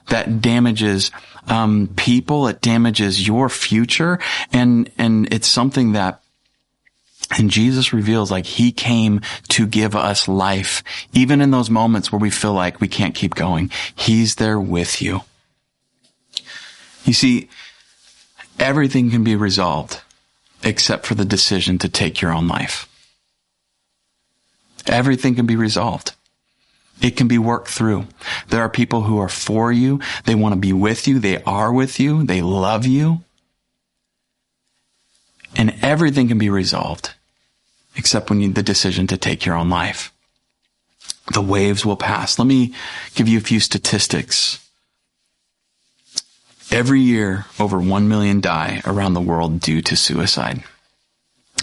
that 0.10 0.41
damages 0.41 1.12
um, 1.47 1.89
people. 1.95 2.47
It 2.47 2.62
damages 2.62 3.27
your 3.27 3.49
future, 3.49 4.19
and 4.51 4.91
and 4.97 5.31
it's 5.34 5.47
something 5.47 5.93
that 5.93 6.20
and 7.38 7.50
Jesus 7.50 7.94
reveals 7.94 8.32
like 8.32 8.46
he 8.46 8.72
came 8.72 9.22
to 9.50 9.65
give 9.65 9.96
us 9.96 10.28
life. 10.28 10.84
Even 11.13 11.41
in 11.41 11.52
those 11.52 11.70
moments 11.70 12.12
where 12.12 12.20
we 12.20 12.30
feel 12.30 12.54
like 12.54 12.82
we 12.82 12.88
can't 12.88 13.15
keep 13.15 13.36
going, 13.36 13.72
he's 13.96 14.36
there 14.36 14.60
with 14.60 15.02
you. 15.02 15.22
You 17.06 17.13
see, 17.13 17.50
everything 18.60 19.10
can 19.10 19.24
be 19.24 19.36
resolved 19.36 20.02
except 20.63 21.06
for 21.06 21.15
the 21.15 21.26
decision 21.26 21.78
to 21.80 21.89
take 21.89 22.22
your 22.22 22.34
own 22.34 22.48
life. 22.48 22.88
Everything 24.86 25.36
can 25.36 25.46
be 25.46 25.56
resolved. 25.56 26.13
It 27.02 27.17
can 27.17 27.28
be 27.28 27.38
worked 27.38 27.70
through. 27.70 28.06
There 28.50 28.62
are 28.62 28.70
people 28.70 29.04
who 29.04 29.17
are 29.17 29.30
for 29.30 29.72
you. 29.72 30.00
They 30.26 30.36
want 30.36 30.54
to 30.54 30.60
be 30.60 30.74
with 30.74 31.08
you. 31.08 31.17
They 31.17 31.41
are 31.44 31.74
with 31.74 32.00
you. 32.00 32.24
They 32.24 32.41
love 32.41 32.86
you. 32.86 33.24
And 35.56 35.74
everything 35.82 36.28
can 36.28 36.38
be 36.38 36.50
resolved 36.50 37.15
except 37.95 38.30
when 38.30 38.41
you 38.41 38.51
the 38.51 38.63
decision 38.63 39.08
to 39.08 39.17
take 39.17 39.45
your 39.45 39.56
own 39.56 39.69
life. 39.69 40.12
The 41.34 41.41
waves 41.41 41.86
will 41.86 41.97
pass. 41.97 42.39
Let 42.39 42.47
me 42.47 42.73
give 43.15 43.27
you 43.27 43.38
a 43.38 43.41
few 43.41 43.60
statistics. 43.60 44.60
Every 46.71 47.01
year, 47.01 47.45
over 47.60 47.80
1 47.80 48.08
million 48.08 48.39
die 48.39 48.82
around 48.86 49.13
the 49.13 49.21
world 49.21 49.60
due 49.60 49.82
to 49.82 49.95
suicide. 49.95 50.63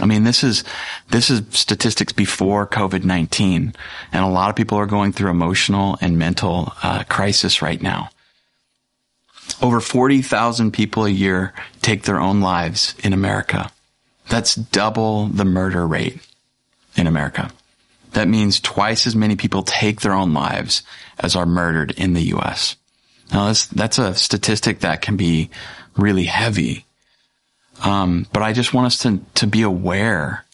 I 0.01 0.07
mean, 0.07 0.25
this 0.25 0.45
is, 0.45 0.65
this 1.11 1.31
is 1.31 1.43
statistics 1.51 2.13
before 2.13 2.67
COVID-19. 2.67 3.75
And 4.13 4.25
a 4.25 4.29
lot 4.29 4.51
of 4.51 4.57
people 4.57 4.79
are 4.79 4.87
going 4.87 5.13
through 5.13 5.31
emotional 5.31 5.99
and 6.01 6.19
mental 6.19 6.73
uh, 6.83 7.05
crisis 7.09 7.63
right 7.63 7.81
now. 7.81 8.11
Over 9.61 9.81
40,000 9.81 10.73
people 10.73 11.05
a 11.05 11.11
year 11.11 11.53
take 11.83 12.05
their 12.05 12.21
own 12.21 12.41
lives 12.41 12.95
in 13.03 13.13
America. 13.13 13.73
That's 14.29 14.55
double 14.55 15.27
the 15.27 15.45
murder 15.45 15.87
rate 15.87 16.21
in 16.97 17.07
America. 17.07 17.51
That 18.13 18.29
means 18.29 18.61
twice 18.61 19.07
as 19.07 19.15
many 19.15 19.37
people 19.37 19.63
take 19.63 20.01
their 20.01 20.13
own 20.13 20.33
lives 20.33 20.83
as 21.19 21.37
are 21.37 21.47
murdered 21.47 21.93
in 21.93 22.15
the 22.15 22.23
U.S. 22.23 22.77
Now 23.33 23.47
that's, 23.47 23.67
that's 23.67 23.99
a 23.99 24.15
statistic 24.15 24.81
that 24.81 25.03
can 25.03 25.17
be 25.17 25.51
really 25.97 26.25
heavy. 26.25 26.85
Um, 27.85 28.27
but 28.33 28.43
I 28.43 28.53
just 28.53 28.75
want 28.75 28.87
us 28.87 28.99
to, 28.99 29.21
to 29.37 29.47
be 29.47 29.63
aware 29.63 30.45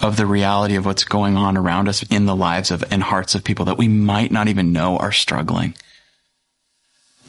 of 0.00 0.16
the 0.16 0.26
reality 0.26 0.76
of 0.76 0.86
what's 0.86 1.04
going 1.04 1.36
on 1.36 1.56
around 1.56 1.88
us 1.88 2.02
in 2.04 2.26
the 2.26 2.36
lives 2.36 2.70
of 2.70 2.84
and 2.90 3.02
hearts 3.02 3.34
of 3.34 3.44
people 3.44 3.66
that 3.66 3.78
we 3.78 3.88
might 3.88 4.30
not 4.30 4.48
even 4.48 4.72
know 4.72 4.96
are 4.96 5.12
struggling. 5.12 5.74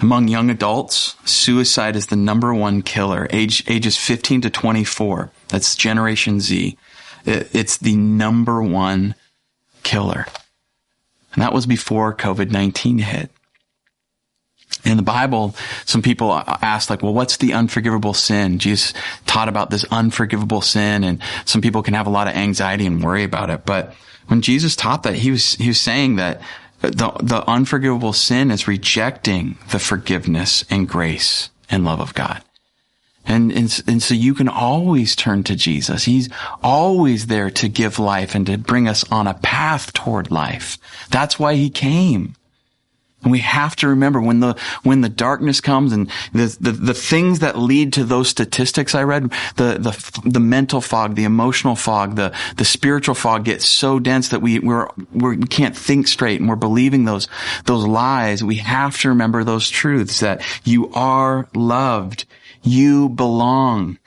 Among 0.02 0.28
young 0.28 0.50
adults, 0.50 1.16
suicide 1.26 1.96
is 1.96 2.08
the 2.08 2.16
number 2.16 2.54
one 2.54 2.82
killer, 2.82 3.28
age, 3.30 3.64
ages 3.70 3.98
15 3.98 4.42
to 4.42 4.50
24. 4.50 5.32
That's 5.50 5.76
Generation 5.76 6.40
Z. 6.40 6.76
It's 7.26 7.78
the 7.78 7.96
number 7.96 8.64
one 8.64 9.14
killer. 9.84 10.26
And 11.34 11.44
that 11.44 11.54
was 11.54 11.68
before 11.68 12.16
COVID-19 12.16 13.02
hit. 13.02 13.30
in 14.84 14.98
the 14.98 15.04
Bible, 15.04 15.56
some 15.86 16.02
people 16.02 16.32
ask 16.32 16.90
like, 16.90 17.04
well, 17.04 17.14
what's 17.14 17.38
the 17.38 17.54
unforgivable 17.54 18.14
sin? 18.14 18.58
Jesus 18.58 18.94
taught 19.28 19.50
about 19.50 19.70
this 19.70 19.86
unforgivable 19.92 20.62
sin 20.62 21.04
and 21.04 21.22
some 21.46 21.62
people 21.62 21.84
can 21.84 21.94
have 21.94 22.08
a 22.08 22.12
lot 22.12 22.28
of 22.28 22.34
anxiety 22.34 22.86
and 22.86 23.04
worry 23.04 23.24
about 23.24 23.50
it. 23.50 23.66
But 23.66 23.94
when 24.28 24.42
Jesus 24.42 24.76
taught 24.76 25.04
that, 25.04 25.16
he 25.16 25.30
was, 25.30 25.56
he 25.56 25.68
was 25.68 25.80
saying 25.80 26.16
that 26.16 26.42
the, 26.82 27.12
the 27.22 27.44
unforgivable 27.48 28.14
sin 28.14 28.52
is 28.52 28.68
rejecting 28.68 29.58
the 29.72 29.80
forgiveness 29.80 30.66
and 30.70 30.88
grace 30.88 31.50
and 31.70 31.86
love 31.86 32.00
of 32.00 32.14
God. 32.14 32.44
And, 33.26 33.52
and, 33.52 33.84
and 33.88 34.02
so 34.02 34.16
you 34.16 34.34
can 34.34 34.50
always 34.50 35.16
turn 35.16 35.44
to 35.44 35.56
Jesus. 35.56 36.06
He's 36.06 36.28
always 36.64 37.28
there 37.28 37.52
to 37.52 37.70
give 37.70 38.00
life 38.00 38.34
and 38.34 38.46
to 38.48 38.58
bring 38.58 38.88
us 38.88 39.10
on 39.12 39.28
a 39.28 39.36
path 39.36 39.94
toward 39.94 40.32
life. 40.32 40.78
That's 41.10 41.38
why 41.38 41.56
he 41.56 41.70
came. 41.70 42.36
And 43.24 43.32
we 43.32 43.40
have 43.40 43.76
to 43.78 43.88
remember 43.88 44.20
when 44.20 44.40
the, 44.40 44.58
when 44.84 45.02
the 45.02 45.10
darkness 45.10 45.62
comes 45.62 45.94
and 45.94 46.10
the, 46.34 46.56
the, 46.60 46.72
the 46.72 46.94
things 46.94 47.40
that 47.40 47.58
lead 47.58 47.94
to 47.94 48.04
those 48.04 48.30
statistics 48.30 48.96
I 48.96 49.04
read, 49.04 49.32
the, 49.58 49.78
the, 49.78 50.22
the 50.26 50.40
mental 50.40 50.82
fog, 50.82 51.16
the 51.16 51.26
emotional 51.26 51.76
fog, 51.76 52.16
the, 52.16 52.36
the 52.58 52.66
spiritual 52.66 53.14
fog 53.14 53.46
gets 53.46 53.68
so 53.68 54.00
dense 54.00 54.30
that 54.30 54.42
we, 54.42 54.60
we're, 54.60 54.88
we're, 55.14 55.36
we 55.36 55.46
can't 55.46 55.78
think 55.78 56.08
straight 56.08 56.40
and 56.40 56.50
we're 56.50 56.56
believing 56.56 57.06
those, 57.06 57.28
those 57.66 57.86
lies. 57.86 58.44
We 58.44 58.56
have 58.56 59.00
to 59.02 59.10
remember 59.10 59.44
those 59.44 59.70
truths 59.70 60.22
that 60.22 60.44
you 60.64 60.92
are 60.94 61.48
loved. 61.54 62.26
You 62.64 63.10
belong. 63.10 64.00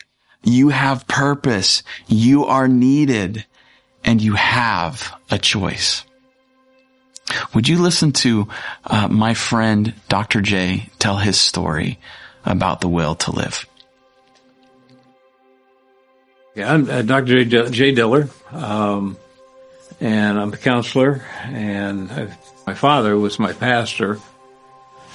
You 0.42 0.70
have 0.70 1.07
purpose. 1.07 1.83
You 2.09 2.46
are 2.46 2.68
needed 2.68 3.46
and 4.05 4.20
you 4.20 4.35
have 4.35 5.14
a 5.31 5.38
choice. 5.38 6.05
Would 7.55 7.68
you 7.68 7.79
listen 7.79 8.12
to 8.12 8.49
uh, 8.85 9.09
my 9.09 9.35
friend 9.35 9.94
Dr. 10.09 10.40
J 10.40 10.88
tell 10.99 11.18
his 11.18 11.38
story 11.38 11.99
about 12.44 12.81
the 12.81 12.88
will 12.88 13.14
to 13.16 13.33
live? 13.33 13.66
Yeah, 16.55 16.73
I'm 16.73 16.88
uh, 16.88 17.03
Dr. 17.03 17.44
J. 17.44 17.70
J. 17.70 17.92
Diller, 17.92 18.29
um, 18.53 19.16
and 20.01 20.38
I'm 20.38 20.53
a 20.53 20.57
counselor. 20.57 21.25
And 21.42 22.11
I, 22.12 22.37
my 22.66 22.75
father 22.75 23.16
was 23.18 23.40
my 23.40 23.53
pastor, 23.53 24.20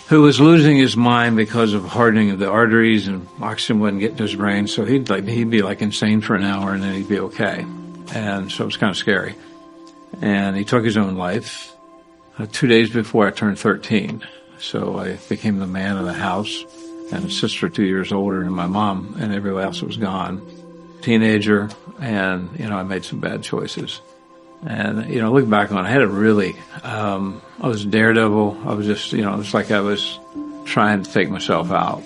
who 0.09 0.21
was 0.21 0.41
losing 0.41 0.75
his 0.75 0.97
mind 0.97 1.37
because 1.37 1.73
of 1.73 1.85
hardening 1.85 2.31
of 2.31 2.39
the 2.39 2.49
arteries, 2.49 3.07
and 3.07 3.25
oxygen 3.41 3.79
wouldn't 3.79 4.01
get 4.01 4.17
to 4.17 4.23
his 4.23 4.35
brain. 4.35 4.67
So 4.67 4.83
he'd 4.83 5.09
like 5.09 5.25
he'd 5.25 5.49
be 5.49 5.61
like 5.61 5.81
insane 5.81 6.19
for 6.19 6.35
an 6.35 6.43
hour, 6.43 6.73
and 6.73 6.83
then 6.83 6.95
he'd 6.95 7.07
be 7.07 7.19
okay. 7.19 7.65
And 8.13 8.51
so 8.51 8.63
it 8.63 8.65
was 8.65 8.77
kind 8.77 8.89
of 8.89 8.97
scary. 8.97 9.35
And 10.21 10.57
he 10.57 10.65
took 10.65 10.83
his 10.83 10.97
own 10.97 11.15
life 11.15 11.73
uh, 12.39 12.47
two 12.51 12.67
days 12.67 12.89
before 12.89 13.27
I 13.27 13.31
turned 13.31 13.59
13. 13.59 14.25
So 14.59 14.97
I 14.97 15.17
became 15.29 15.59
the 15.59 15.67
man 15.67 15.97
of 15.97 16.05
the 16.05 16.13
house 16.13 16.65
and 17.11 17.25
a 17.25 17.29
sister 17.29 17.69
two 17.69 17.85
years 17.85 18.11
older 18.11 18.43
than 18.43 18.53
my 18.53 18.67
mom 18.67 19.15
and 19.19 19.33
everybody 19.33 19.65
else 19.65 19.81
was 19.81 19.97
gone. 19.97 20.45
Teenager 21.01 21.69
and, 21.99 22.49
you 22.59 22.67
know, 22.67 22.77
I 22.77 22.83
made 22.83 23.05
some 23.05 23.19
bad 23.19 23.43
choices. 23.43 24.01
And, 24.65 25.09
you 25.09 25.21
know, 25.21 25.31
look 25.31 25.49
back 25.49 25.71
on 25.71 25.85
it, 25.85 25.89
I 25.89 25.91
had 25.91 26.01
a 26.01 26.07
really, 26.07 26.55
um, 26.83 27.41
I 27.61 27.67
was 27.67 27.85
daredevil. 27.85 28.61
I 28.65 28.73
was 28.73 28.85
just, 28.85 29.13
you 29.13 29.21
know, 29.21 29.33
it 29.33 29.37
was 29.37 29.53
like 29.53 29.71
I 29.71 29.79
was 29.79 30.19
trying 30.65 31.03
to 31.03 31.11
take 31.11 31.29
myself 31.29 31.71
out. 31.71 32.03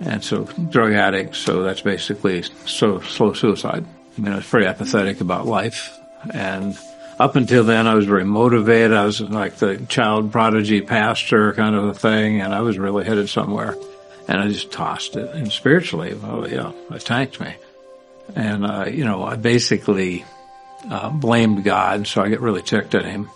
And 0.00 0.22
so 0.22 0.44
drug 0.44 0.92
addict, 0.92 1.36
so 1.36 1.62
that's 1.62 1.82
basically 1.82 2.42
so 2.66 3.00
slow 3.00 3.32
suicide. 3.32 3.84
I 4.16 4.20
mean, 4.20 4.32
I 4.32 4.36
was 4.36 4.46
pretty 4.46 4.66
apathetic 4.66 5.20
about 5.20 5.46
life 5.46 5.98
and 6.34 6.78
up 7.20 7.36
until 7.36 7.64
then, 7.64 7.86
I 7.86 7.94
was 7.94 8.06
very 8.06 8.24
motivated. 8.24 8.94
I 8.94 9.04
was 9.04 9.20
like 9.20 9.56
the 9.56 9.76
child 9.90 10.32
prodigy 10.32 10.80
pastor 10.80 11.52
kind 11.52 11.76
of 11.76 11.84
a 11.84 11.92
thing, 11.92 12.40
and 12.40 12.54
I 12.54 12.62
was 12.62 12.78
really 12.78 13.04
headed 13.04 13.28
somewhere. 13.28 13.76
And 14.26 14.40
I 14.40 14.48
just 14.48 14.72
tossed 14.72 15.16
it. 15.16 15.28
And 15.34 15.52
spiritually, 15.52 16.14
well, 16.14 16.48
yeah, 16.48 16.72
it 16.90 17.04
tanked 17.04 17.38
me. 17.38 17.54
And, 18.34 18.64
uh, 18.64 18.86
you 18.86 19.04
know, 19.04 19.22
I 19.22 19.36
basically 19.36 20.24
uh, 20.88 21.10
blamed 21.10 21.62
God, 21.62 22.06
so 22.06 22.22
I 22.22 22.30
get 22.30 22.40
really 22.40 22.62
ticked 22.62 22.94
at 22.94 23.04
him. 23.04 23.28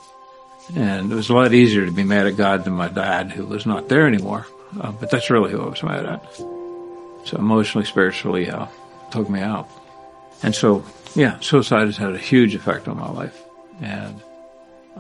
And 0.75 1.13
it 1.13 1.15
was 1.15 1.29
a 1.29 1.35
lot 1.35 1.53
easier 1.53 1.85
to 1.85 1.93
be 1.93 2.05
mad 2.05 2.27
at 2.27 2.39
God 2.39 2.65
than 2.65 2.73
my 2.73 2.89
dad, 2.89 3.33
who 3.33 3.45
was 3.45 3.67
not 3.67 3.91
there 3.91 4.07
anymore. 4.07 4.47
Uh, 4.81 4.93
but 4.93 5.11
that's 5.11 5.29
really 5.29 5.51
who 5.53 5.61
I 5.61 5.69
was 5.69 5.83
mad 5.83 6.07
at. 6.07 6.37
So 6.37 7.37
emotionally, 7.37 7.87
spiritually, 7.87 8.49
uh, 8.49 8.67
took 9.11 9.29
me 9.29 9.41
out. 9.41 9.69
And 10.43 10.55
so, 10.55 10.87
yeah, 11.15 11.39
suicide 11.41 11.85
has 11.87 11.99
had 11.99 12.15
a 12.15 12.19
huge 12.19 12.55
effect 12.55 12.89
on 12.89 12.97
my 12.97 13.11
life 13.11 13.44
and 13.81 14.21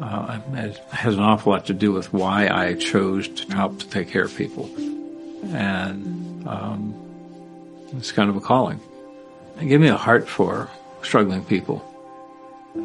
uh, 0.00 0.40
it 0.52 0.76
has 0.90 1.14
an 1.14 1.20
awful 1.20 1.52
lot 1.52 1.66
to 1.66 1.74
do 1.74 1.92
with 1.92 2.12
why 2.12 2.48
I 2.48 2.74
chose 2.74 3.28
to 3.28 3.54
help 3.54 3.78
to 3.80 3.88
take 3.88 4.08
care 4.10 4.24
of 4.24 4.36
people, 4.36 4.68
and 5.54 6.46
um, 6.48 6.94
it's 7.96 8.12
kind 8.12 8.30
of 8.30 8.36
a 8.36 8.40
calling. 8.40 8.80
It 9.60 9.66
gave 9.66 9.80
me 9.80 9.88
a 9.88 9.96
heart 9.96 10.28
for 10.28 10.68
struggling 11.02 11.44
people, 11.44 11.84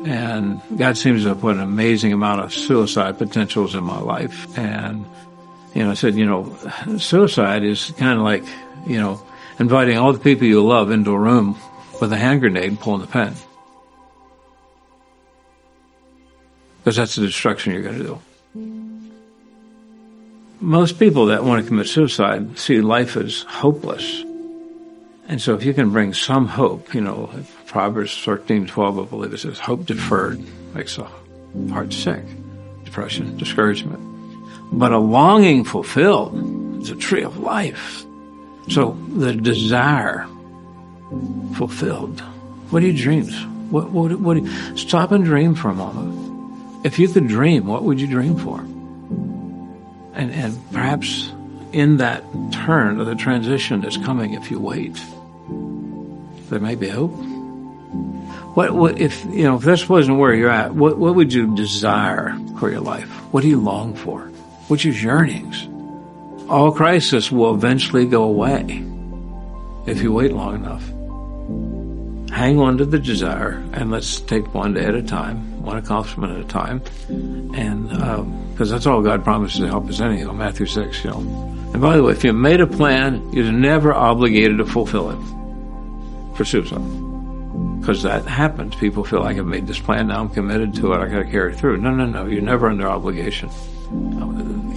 and 0.05 0.61
God 0.77 0.97
seems 0.97 1.23
to 1.23 1.29
have 1.29 1.41
put 1.41 1.55
an 1.55 1.61
amazing 1.61 2.13
amount 2.13 2.41
of 2.41 2.53
suicide 2.53 3.17
potentials 3.17 3.73
in 3.73 3.83
my 3.83 3.99
life, 3.99 4.57
and 4.57 5.05
you 5.73 5.83
know, 5.83 5.91
I 5.91 5.93
said, 5.93 6.15
you 6.15 6.25
know, 6.25 6.55
suicide 6.97 7.63
is 7.63 7.91
kind 7.97 8.17
of 8.17 8.25
like, 8.25 8.43
you 8.87 8.99
know, 8.99 9.21
inviting 9.59 9.97
all 9.97 10.13
the 10.13 10.19
people 10.19 10.47
you 10.47 10.65
love 10.65 10.91
into 10.91 11.11
a 11.11 11.19
room 11.19 11.57
with 12.01 12.11
a 12.11 12.17
hand 12.17 12.41
grenade 12.41 12.65
and 12.65 12.79
pulling 12.79 13.01
the 13.01 13.07
pin. 13.07 13.33
Because 16.79 16.95
that's 16.95 17.15
the 17.15 17.25
destruction 17.25 17.73
you're 17.73 17.81
going 17.81 17.97
to 17.99 18.03
do. 18.03 18.19
Most 20.61 20.99
people 20.99 21.27
that 21.27 21.43
want 21.43 21.63
to 21.63 21.67
commit 21.67 21.87
suicide 21.87 22.57
see 22.57 22.81
life 22.81 23.15
as 23.15 23.43
hopeless. 23.43 24.23
And 25.29 25.41
so 25.41 25.53
if 25.53 25.63
you 25.63 25.73
can 25.73 25.91
bring 25.91 26.13
some 26.13 26.47
hope, 26.47 26.93
you 26.93 27.01
know, 27.01 27.29
Proverbs 27.67 28.17
13, 28.23 28.67
12, 28.67 28.99
I 28.99 29.03
believe 29.05 29.33
it 29.33 29.37
says, 29.37 29.59
hope 29.59 29.85
deferred 29.85 30.43
makes 30.73 30.97
the 30.97 31.07
heart 31.71 31.93
sick. 31.93 32.23
Depression, 32.83 33.37
discouragement. 33.37 33.99
But 34.71 34.91
a 34.91 34.97
longing 34.97 35.63
fulfilled 35.63 36.81
is 36.81 36.89
a 36.89 36.95
tree 36.95 37.23
of 37.23 37.37
life. 37.37 38.05
So 38.69 38.97
the 39.15 39.33
desire 39.33 40.27
fulfilled. 41.55 42.19
What 42.69 42.83
are 42.83 42.87
your 42.87 42.95
dreams? 42.95 43.33
What, 43.71 43.91
what, 43.91 44.19
what, 44.19 44.37
you, 44.37 44.77
stop 44.77 45.11
and 45.11 45.23
dream 45.23 45.55
for 45.55 45.69
a 45.69 45.75
moment. 45.75 46.28
If 46.83 46.97
you 46.97 47.07
could 47.09 47.27
dream, 47.27 47.67
what 47.67 47.83
would 47.83 47.99
you 47.99 48.07
dream 48.07 48.37
for? 48.37 48.59
And, 50.13 50.31
and 50.31 50.71
perhaps 50.71 51.31
in 51.73 51.97
that 51.97 52.23
turn 52.51 52.99
or 52.99 53.03
the 53.03 53.15
transition 53.15 53.81
that's 53.81 53.97
coming, 53.97 54.33
if 54.33 54.49
you 54.49 54.59
wait, 54.59 54.99
there 56.49 56.59
may 56.59 56.75
be 56.75 56.89
hope. 56.89 57.11
What, 58.55 58.73
what 58.73 58.99
if 58.99 59.23
you 59.25 59.43
know 59.43 59.55
if 59.57 59.63
this 59.63 59.87
wasn't 59.87 60.17
where 60.17 60.33
you're 60.33 60.49
at? 60.49 60.73
What 60.73 60.97
what 60.97 61.15
would 61.15 61.31
you 61.31 61.55
desire 61.55 62.37
for 62.59 62.69
your 62.69 62.81
life? 62.81 63.09
What 63.31 63.41
do 63.41 63.47
you 63.47 63.59
long 63.59 63.93
for? 63.95 64.21
What's 64.67 64.83
your 64.83 64.93
yearnings? 64.93 65.67
All 66.49 66.71
crisis 66.71 67.31
will 67.31 67.53
eventually 67.53 68.05
go 68.05 68.23
away 68.23 68.83
if 69.85 70.01
you 70.01 70.11
wait 70.11 70.33
long 70.33 70.55
enough. 70.55 70.83
Hang 72.31 72.59
on 72.59 72.77
to 72.77 72.85
the 72.85 72.99
desire 72.99 73.63
and 73.73 73.91
let's 73.91 74.21
take 74.21 74.53
one 74.53 74.73
day 74.73 74.85
at 74.85 74.95
a 74.95 75.01
time 75.03 75.49
one 75.69 75.77
accomplishment 75.77 76.33
at 76.33 76.39
a 76.39 76.47
time, 76.47 76.81
and 77.53 77.89
because 77.89 78.71
um, 78.71 78.75
that's 78.75 78.85
all 78.87 79.01
God 79.01 79.23
promises 79.23 79.59
to 79.59 79.67
help 79.67 79.87
us 79.87 79.99
anyhow. 79.99 80.31
Matthew 80.31 80.65
six, 80.65 81.03
you 81.03 81.11
know. 81.11 81.19
And 81.73 81.81
by 81.81 81.95
the 81.95 82.03
way, 82.03 82.11
if 82.13 82.23
you 82.23 82.33
made 82.33 82.61
a 82.61 82.67
plan, 82.67 83.31
you're 83.31 83.51
never 83.51 83.93
obligated 83.93 84.57
to 84.57 84.65
fulfill 84.65 85.11
it 85.11 86.35
for 86.35 86.43
suicide, 86.43 86.81
because 87.79 88.01
that 88.03 88.25
happens. 88.25 88.75
People 88.75 89.03
feel 89.03 89.19
like 89.19 89.37
I've 89.37 89.45
made 89.45 89.67
this 89.67 89.79
plan, 89.79 90.07
now 90.07 90.21
I'm 90.21 90.29
committed 90.29 90.73
to 90.75 90.93
it, 90.93 90.97
I 90.97 91.07
got 91.07 91.19
to 91.19 91.29
carry 91.29 91.53
it 91.53 91.59
through. 91.59 91.77
No, 91.77 91.91
no, 91.91 92.05
no, 92.05 92.25
you're 92.25 92.41
never 92.41 92.67
under 92.67 92.87
obligation. 92.87 93.49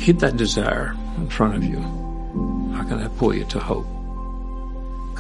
Keep 0.01 0.19
that 0.19 0.37
desire 0.37 0.95
in 1.17 1.29
front 1.29 1.55
of 1.55 1.65
you. 1.65 1.81
How 2.75 2.85
can 2.85 2.99
that 2.99 3.17
pull 3.17 3.35
you 3.35 3.45
to 3.47 3.61
hope? 3.61 3.87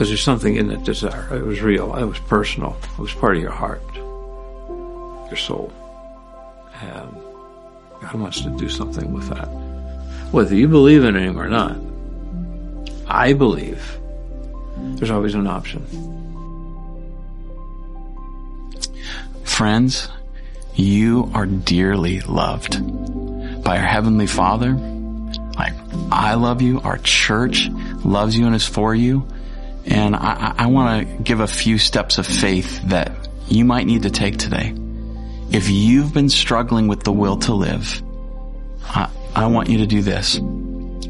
Because 0.02 0.10
there's 0.10 0.24
something 0.24 0.56
in 0.56 0.66
that 0.66 0.82
desire. 0.82 1.28
It 1.32 1.46
was 1.46 1.60
real. 1.60 1.94
It 1.94 2.04
was 2.04 2.18
personal. 2.18 2.76
It 2.82 2.98
was 2.98 3.14
part 3.14 3.36
of 3.36 3.42
your 3.42 3.52
heart 3.52 3.80
your 5.32 5.36
soul. 5.36 5.72
And 6.80 7.12
God 8.00 8.14
wants 8.14 8.40
to 8.40 8.50
do 8.50 8.68
something 8.68 9.12
with 9.12 9.28
that. 9.28 9.46
Whether 10.32 10.56
you 10.56 10.66
believe 10.66 11.04
in 11.04 11.14
Him 11.14 11.38
or 11.38 11.48
not, 11.48 11.76
I 13.06 13.32
believe 13.32 13.96
there's 14.76 15.12
always 15.12 15.36
an 15.36 15.46
option. 15.46 15.86
Friends, 19.44 20.08
you 20.74 21.30
are 21.32 21.46
dearly 21.46 22.22
loved 22.22 22.82
by 23.62 23.78
our 23.78 23.86
Heavenly 23.86 24.26
Father. 24.26 24.72
Like, 24.72 25.74
I 26.10 26.34
love 26.34 26.60
you. 26.60 26.80
Our 26.80 26.98
church 26.98 27.68
loves 28.04 28.36
you 28.36 28.46
and 28.46 28.54
is 28.56 28.66
for 28.66 28.96
you. 28.96 29.28
And 29.84 30.14
I, 30.14 30.54
I 30.58 30.66
want 30.66 31.08
to 31.08 31.22
give 31.22 31.40
a 31.40 31.46
few 31.46 31.78
steps 31.78 32.18
of 32.18 32.26
faith 32.26 32.80
that 32.88 33.12
you 33.48 33.64
might 33.64 33.86
need 33.86 34.02
to 34.02 34.10
take 34.10 34.38
today. 34.38 34.74
If 35.50 35.68
you've 35.68 36.14
been 36.14 36.28
struggling 36.28 36.88
with 36.88 37.02
the 37.02 37.12
will 37.12 37.36
to 37.38 37.52
live, 37.54 38.02
I, 38.84 39.10
I 39.34 39.46
want 39.46 39.68
you 39.68 39.78
to 39.78 39.86
do 39.86 40.02
this. 40.02 40.40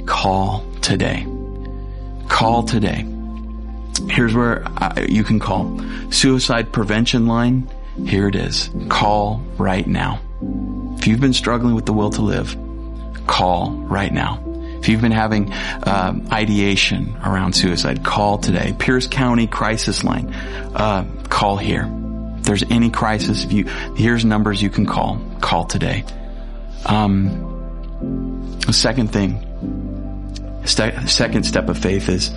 call 0.07 0.65
today. 0.81 1.27
Call 2.29 2.63
today. 2.63 3.07
Here's 4.09 4.35
where 4.35 4.65
uh, 4.67 5.05
you 5.09 5.23
can 5.23 5.39
call. 5.39 5.81
Suicide 6.11 6.73
prevention 6.73 7.27
line. 7.27 7.69
Here 8.07 8.27
it 8.27 8.35
is. 8.35 8.71
Call 8.89 9.43
right 9.59 9.87
now. 9.87 10.21
If 10.99 11.07
you've 11.07 11.21
been 11.21 11.35
struggling 11.35 11.75
with 11.75 11.87
the 11.87 11.93
will 11.93 12.11
to 12.11 12.23
live, 12.23 12.57
call 13.27 13.73
right 13.73 14.13
now. 14.13 14.43
If 14.83 14.89
you've 14.89 15.01
been 15.01 15.13
having 15.13 15.53
um, 15.85 16.27
ideation 16.33 17.17
around 17.25 17.53
suicide, 17.53 18.03
call 18.03 18.39
today. 18.39 18.75
Pierce 18.77 19.07
County 19.07 19.47
Crisis 19.47 20.03
Line, 20.03 20.35
uh, 20.35 21.05
call 21.29 21.57
here. 21.57 21.89
If 22.39 22.43
there's 22.43 22.65
any 22.69 22.91
crisis, 22.91 23.45
if 23.45 23.53
you 23.53 23.67
here's 23.95 24.25
numbers 24.25 24.61
you 24.61 24.71
can 24.71 24.85
call. 24.85 25.25
Call 25.41 25.67
today. 25.67 26.03
Um, 26.85 28.59
the 28.67 28.73
second 28.73 29.13
thing, 29.13 29.39
st- 30.65 31.09
second 31.09 31.45
step 31.45 31.69
of 31.69 31.79
faith 31.79 32.09
is 32.09 32.33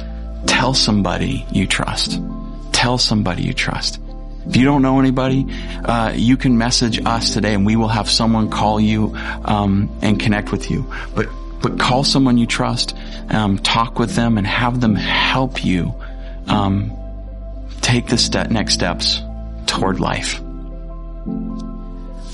tell 0.46 0.76
somebody 0.76 1.48
you 1.52 1.66
trust. 1.66 2.22
Tell 2.74 3.00
somebody 3.00 3.42
you 3.42 3.54
trust. 3.54 4.00
If 4.48 4.56
you 4.56 4.66
don't 4.66 4.84
know 4.84 5.00
anybody, 5.00 5.48
uh, 5.84 6.14
you 6.16 6.38
can 6.38 6.60
message 6.60 7.04
us 7.04 7.34
today, 7.34 7.56
and 7.56 7.66
we 7.66 7.76
will 7.76 7.88
have 7.88 8.08
someone 8.08 8.52
call 8.52 8.80
you 8.80 9.16
um, 9.16 9.90
and 10.04 10.20
connect 10.20 10.52
with 10.52 10.70
you. 10.70 10.86
But 11.16 11.28
but 11.66 11.80
call 11.80 12.04
someone 12.04 12.38
you 12.38 12.46
trust, 12.46 12.96
um, 13.32 13.58
talk 13.58 13.98
with 13.98 14.14
them, 14.14 14.38
and 14.38 14.46
have 14.46 14.80
them 14.82 14.94
help 14.94 15.66
you 15.66 15.96
um, 16.46 16.96
take 17.82 18.06
the 18.06 18.20
step, 18.20 18.52
next 18.52 18.76
steps 18.76 19.20
toward 19.66 20.00
life. 20.00 20.40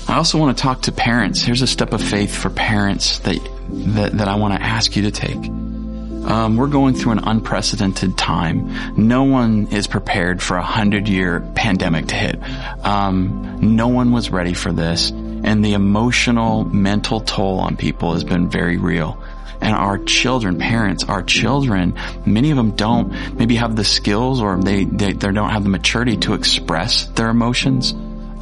I 0.06 0.16
also 0.16 0.36
want 0.36 0.54
to 0.54 0.62
talk 0.62 0.82
to 0.82 0.92
parents. 0.92 1.40
Here's 1.40 1.62
a 1.62 1.66
step 1.66 1.94
of 1.94 2.02
faith 2.02 2.36
for 2.36 2.50
parents 2.50 3.20
that 3.20 3.38
that, 3.94 4.18
that 4.18 4.28
I 4.28 4.34
want 4.34 4.52
to 4.52 4.62
ask 4.62 4.94
you 4.96 5.04
to 5.04 5.10
take. 5.10 5.36
Um, 5.36 6.58
we're 6.58 6.66
going 6.66 6.94
through 6.94 7.12
an 7.12 7.20
unprecedented 7.20 8.18
time. 8.18 8.70
No 8.98 9.24
one 9.24 9.68
is 9.68 9.86
prepared 9.86 10.42
for 10.42 10.58
a 10.58 10.62
hundred 10.62 11.08
year 11.08 11.40
pandemic 11.54 12.08
to 12.08 12.16
hit. 12.16 12.38
Um, 12.84 13.58
no 13.76 13.88
one 13.88 14.12
was 14.12 14.28
ready 14.28 14.52
for 14.52 14.72
this, 14.72 15.10
and 15.10 15.64
the 15.64 15.72
emotional, 15.72 16.64
mental 16.66 17.20
toll 17.20 17.60
on 17.60 17.78
people 17.78 18.12
has 18.12 18.24
been 18.24 18.50
very 18.50 18.76
real. 18.76 19.21
And 19.62 19.74
our 19.74 19.98
children, 19.98 20.58
parents, 20.58 21.04
our 21.04 21.22
children, 21.22 21.94
many 22.26 22.50
of 22.50 22.56
them 22.56 22.72
don't 22.72 23.12
maybe 23.34 23.56
have 23.56 23.76
the 23.76 23.84
skills 23.84 24.40
or 24.40 24.58
they, 24.58 24.84
they, 24.84 25.12
they 25.12 25.32
don't 25.32 25.50
have 25.50 25.62
the 25.62 25.68
maturity 25.68 26.16
to 26.18 26.34
express 26.34 27.06
their 27.06 27.28
emotions. 27.28 27.94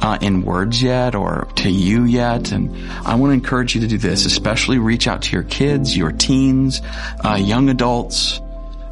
Uh, 0.03 0.17
in 0.19 0.41
words 0.41 0.81
yet 0.81 1.13
or 1.13 1.47
to 1.53 1.69
you 1.69 2.05
yet. 2.05 2.51
And 2.51 2.75
I 3.05 3.13
want 3.13 3.29
to 3.29 3.33
encourage 3.35 3.75
you 3.75 3.81
to 3.81 3.87
do 3.87 3.99
this, 3.99 4.25
especially 4.25 4.79
reach 4.79 5.07
out 5.07 5.21
to 5.21 5.31
your 5.31 5.43
kids, 5.43 5.95
your 5.95 6.11
teens, 6.11 6.81
uh, 7.23 7.35
young 7.35 7.69
adults, 7.69 8.41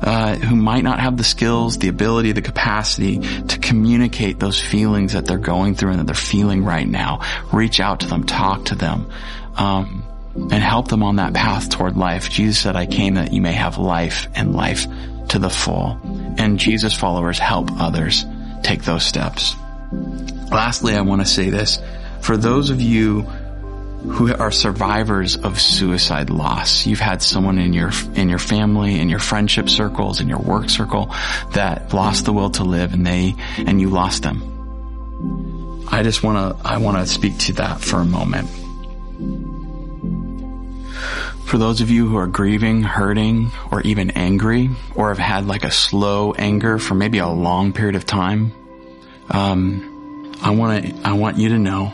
uh, 0.02 0.36
who 0.36 0.56
might 0.56 0.84
not 0.84 1.00
have 1.00 1.18
the 1.18 1.24
skills, 1.24 1.78
the 1.80 1.88
ability, 1.88 2.32
the 2.32 2.42
capacity 2.42 3.20
to 3.20 3.58
communicate 3.60 4.40
those 4.40 4.62
feelings 4.62 5.14
that 5.14 5.26
they're 5.26 5.38
going 5.38 5.76
through 5.76 5.92
and 5.92 6.00
that 6.00 6.06
they're 6.06 6.16
feeling 6.16 6.64
right 6.64 6.88
now. 6.88 7.22
Reach 7.52 7.80
out 7.80 8.02
to 8.02 8.08
them, 8.08 8.24
talk 8.24 8.66
to 8.66 8.76
them, 8.76 9.10
um, 9.56 10.04
and 10.36 10.54
help 10.54 10.88
them 10.88 11.04
on 11.04 11.18
that 11.18 11.34
path 11.34 11.70
toward 11.70 11.98
life. 11.98 12.30
Jesus 12.30 12.60
said, 12.60 12.76
I 12.76 12.86
came 12.86 13.16
that 13.16 13.34
you 13.34 13.42
may 13.42 13.54
have 13.54 13.78
life 13.78 14.28
and 14.36 14.56
life 14.56 14.86
to 15.30 15.40
the 15.40 15.50
full. 15.50 16.00
And 16.38 16.60
Jesus 16.60 16.94
followers 16.94 17.40
help 17.40 17.72
others 17.80 18.26
take 18.64 18.84
those 18.84 19.04
steps. 19.04 19.56
Lastly, 20.52 20.96
I 20.96 21.02
want 21.02 21.22
to 21.22 21.28
say 21.28 21.50
this. 21.50 21.80
For 22.22 22.38
those 22.38 22.70
of 22.70 22.82
you 22.82 23.22
who 23.22 24.34
are 24.34 24.52
survivors 24.52 25.36
of 25.38 25.60
suicide 25.60 26.30
loss, 26.30 26.86
you've 26.86 27.00
had 27.00 27.22
someone 27.22 27.58
in 27.58 27.74
your, 27.74 27.92
in 28.16 28.30
your 28.30 28.40
family, 28.40 29.00
in 29.00 29.10
your 29.10 29.20
friendship 29.20 29.70
circles, 29.70 30.22
in 30.22 30.30
your 30.30 30.40
work 30.40 30.70
circle 30.70 31.14
that 31.54 31.94
lost 31.94 32.26
the 32.26 32.34
will 32.34 32.50
to 32.52 32.64
live 32.64 32.94
and 32.94 33.06
they, 33.06 33.36
and 33.58 33.82
you 33.82 33.90
lost 33.90 34.24
them. 34.24 35.86
I 35.92 36.04
just 36.04 36.24
want 36.24 36.60
to, 36.60 36.68
I 36.68 36.78
want 36.78 36.98
to 36.98 37.08
speak 37.12 37.38
to 37.40 37.54
that 37.54 37.82
for 37.82 37.98
a 37.98 38.06
moment. 38.06 38.50
For 41.50 41.58
those 41.58 41.82
of 41.82 41.90
you 41.90 42.08
who 42.08 42.16
are 42.16 42.28
grieving, 42.28 42.84
hurting, 42.84 43.50
or 43.72 43.82
even 43.82 44.12
angry, 44.12 44.70
or 44.94 45.10
have 45.10 45.18
had 45.18 45.48
like 45.48 45.64
a 45.64 45.72
slow 45.72 46.32
anger 46.34 46.78
for 46.78 46.94
maybe 46.94 47.18
a 47.18 47.28
long 47.28 47.74
period 47.74 47.96
of 47.96 48.06
time, 48.06 48.54
um, 49.32 50.32
I 50.44 50.52
want 50.52 50.86
to, 50.86 50.96
I 51.04 51.14
want 51.14 51.38
you 51.38 51.50
to 51.50 51.58
know 51.58 51.92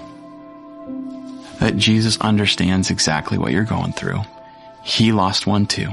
that 1.61 1.77
Jesus 1.77 2.19
understands 2.19 2.89
exactly 2.89 3.37
what 3.37 3.53
you're 3.53 3.63
going 3.63 3.93
through. 3.93 4.19
He 4.83 5.13
lost 5.13 5.47
one 5.47 5.67
too. 5.67 5.87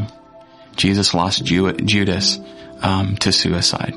Jesus 0.75 1.15
lost 1.15 1.45
Ju- 1.45 1.75
Judas 1.75 2.41
um, 2.81 3.15
to 3.19 3.31
suicide. 3.31 3.95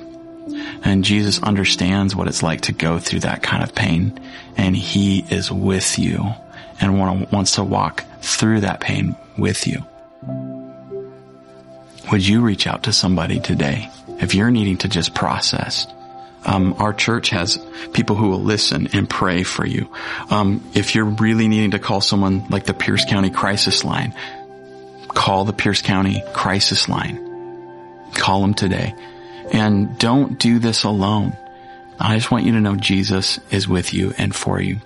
And 0.83 1.03
Jesus 1.03 1.41
understands 1.41 2.15
what 2.15 2.27
it's 2.27 2.43
like 2.43 2.61
to 2.61 2.71
go 2.71 2.99
through 2.99 3.21
that 3.21 3.41
kind 3.41 3.63
of 3.63 3.73
pain. 3.73 4.19
And 4.57 4.75
he 4.75 5.25
is 5.27 5.51
with 5.51 5.97
you 5.97 6.35
and 6.79 6.99
want, 6.99 7.31
wants 7.31 7.55
to 7.55 7.63
walk 7.63 8.03
through 8.21 8.61
that 8.61 8.79
pain 8.79 9.15
with 9.37 9.67
you. 9.67 9.83
Would 12.11 12.25
you 12.25 12.41
reach 12.41 12.67
out 12.67 12.83
to 12.83 12.93
somebody 12.93 13.39
today 13.39 13.89
if 14.21 14.35
you're 14.35 14.51
needing 14.51 14.77
to 14.77 14.89
just 14.89 15.15
process? 15.15 15.87
Um, 16.45 16.75
our 16.77 16.93
church 16.93 17.31
has 17.31 17.57
people 17.93 18.15
who 18.15 18.29
will 18.29 18.41
listen 18.41 18.89
and 18.93 19.09
pray 19.09 19.41
for 19.41 19.65
you. 19.65 19.89
Um, 20.29 20.63
if 20.75 20.93
you're 20.93 21.05
really 21.05 21.47
needing 21.47 21.71
to 21.71 21.79
call 21.79 22.01
someone 22.01 22.47
like 22.49 22.65
the 22.65 22.75
Pierce 22.75 23.03
County 23.05 23.31
Crisis 23.31 23.83
Line, 23.83 24.13
call 25.07 25.45
the 25.45 25.53
Pierce 25.53 25.81
County 25.81 26.23
Crisis 26.33 26.87
Line. 26.87 27.19
Call 28.13 28.41
them 28.41 28.53
today. 28.53 28.93
And 29.51 29.97
don't 29.97 30.39
do 30.39 30.59
this 30.59 30.83
alone. 30.83 31.35
I 31.99 32.15
just 32.15 32.29
want 32.29 32.45
you 32.45 32.51
to 32.53 32.61
know 32.61 32.75
Jesus 32.75 33.39
is 33.49 33.67
with 33.67 33.93
you 33.93 34.13
and 34.17 34.35
for 34.35 34.61
you. 34.61 34.79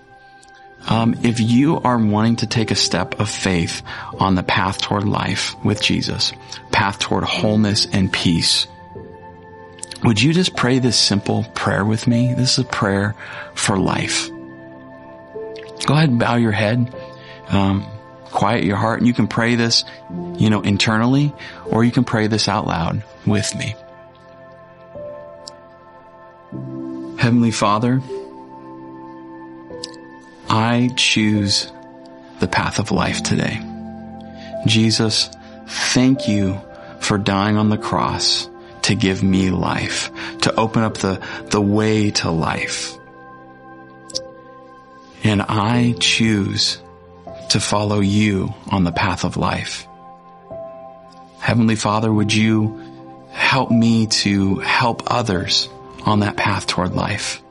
Um, 0.87 1.15
if 1.23 1.39
you 1.39 1.77
are 1.77 1.97
wanting 1.97 2.37
to 2.37 2.47
take 2.47 2.71
a 2.71 2.75
step 2.75 3.19
of 3.19 3.29
faith 3.29 3.81
on 4.17 4.35
the 4.35 4.43
path 4.43 4.81
toward 4.81 5.03
life 5.03 5.55
with 5.63 5.81
Jesus, 5.81 6.33
path 6.71 6.99
toward 6.99 7.23
wholeness 7.23 7.85
and 7.85 8.11
peace, 8.11 8.67
would 10.03 10.21
you 10.21 10.33
just 10.33 10.55
pray 10.55 10.79
this 10.79 10.97
simple 10.97 11.43
prayer 11.53 11.83
with 11.83 12.07
me? 12.07 12.33
This 12.33 12.53
is 12.53 12.59
a 12.59 12.67
prayer 12.67 13.15
for 13.53 13.77
life. 13.77 14.29
Go 15.85 15.93
ahead 15.93 16.09
and 16.09 16.19
bow 16.19 16.35
your 16.35 16.53
head. 16.53 16.93
Um, 17.49 17.85
quiet 18.31 18.63
your 18.63 18.77
heart 18.77 18.99
and 18.99 19.07
you 19.07 19.13
can 19.13 19.27
pray 19.27 19.55
this, 19.55 19.83
you 20.37 20.49
know, 20.49 20.61
internally 20.61 21.33
or 21.65 21.83
you 21.83 21.91
can 21.91 22.03
pray 22.03 22.27
this 22.27 22.47
out 22.47 22.67
loud 22.67 23.03
with 23.25 23.53
me. 23.55 23.75
Heavenly 27.17 27.51
Father, 27.51 28.01
I 30.49 30.89
choose 30.95 31.71
the 32.39 32.47
path 32.47 32.79
of 32.79 32.91
life 32.91 33.21
today. 33.21 33.61
Jesus, 34.65 35.29
thank 35.67 36.27
you 36.27 36.59
for 36.99 37.17
dying 37.17 37.57
on 37.57 37.69
the 37.69 37.77
cross 37.77 38.49
to 38.83 38.95
give 38.95 39.21
me 39.21 39.51
life, 39.51 40.09
to 40.41 40.55
open 40.55 40.83
up 40.83 40.97
the, 40.97 41.25
the 41.51 41.61
way 41.61 42.11
to 42.11 42.31
life. 42.31 42.97
And 45.23 45.41
I 45.43 45.95
choose 45.99 46.81
to 47.49 47.59
follow 47.59 47.99
you 47.99 48.53
on 48.71 48.83
the 48.83 48.91
path 48.91 49.25
of 49.25 49.37
life. 49.37 49.87
Heavenly 51.39 51.75
Father, 51.75 52.11
would 52.11 52.33
you 52.33 53.27
help 53.31 53.69
me 53.69 54.07
to 54.07 54.55
help 54.55 55.03
others 55.07 55.69
on 56.05 56.21
that 56.21 56.37
path 56.37 56.67
toward 56.67 56.93
life? 56.93 57.41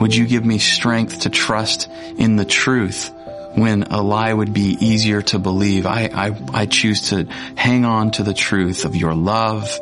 Would 0.00 0.14
you 0.14 0.26
give 0.26 0.44
me 0.44 0.58
strength 0.58 1.20
to 1.20 1.30
trust 1.30 1.88
in 2.18 2.36
the 2.36 2.44
truth 2.44 3.10
when 3.54 3.84
a 3.84 4.02
lie 4.02 4.32
would 4.32 4.52
be 4.52 4.76
easier 4.80 5.22
to 5.22 5.38
believe? 5.38 5.86
I, 5.86 6.10
I, 6.12 6.60
I 6.62 6.66
choose 6.66 7.10
to 7.10 7.24
hang 7.56 7.84
on 7.84 8.10
to 8.12 8.22
the 8.22 8.34
truth 8.34 8.84
of 8.84 8.96
your 8.96 9.14
love, 9.14 9.78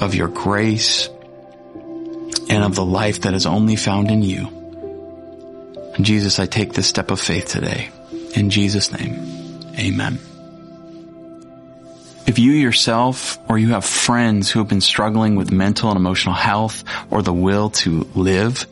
of 0.00 0.14
your 0.14 0.28
grace, 0.28 1.08
and 2.48 2.62
of 2.62 2.74
the 2.74 2.84
life 2.84 3.22
that 3.22 3.34
is 3.34 3.46
only 3.46 3.76
found 3.76 4.10
in 4.10 4.22
you. 4.22 4.50
Jesus, 6.00 6.38
I 6.38 6.46
take 6.46 6.72
this 6.72 6.86
step 6.86 7.10
of 7.10 7.20
faith 7.20 7.48
today. 7.48 7.90
In 8.34 8.50
Jesus' 8.50 8.92
name, 8.92 9.14
amen. 9.78 10.18
If 12.26 12.38
you 12.38 12.52
yourself 12.52 13.38
or 13.48 13.58
you 13.58 13.68
have 13.70 13.84
friends 13.84 14.50
who 14.50 14.58
have 14.58 14.68
been 14.68 14.80
struggling 14.80 15.36
with 15.36 15.52
mental 15.52 15.90
and 15.90 15.96
emotional 15.96 16.34
health 16.34 16.82
or 17.10 17.22
the 17.22 17.32
will 17.32 17.70
to 17.70 18.08
live, 18.14 18.66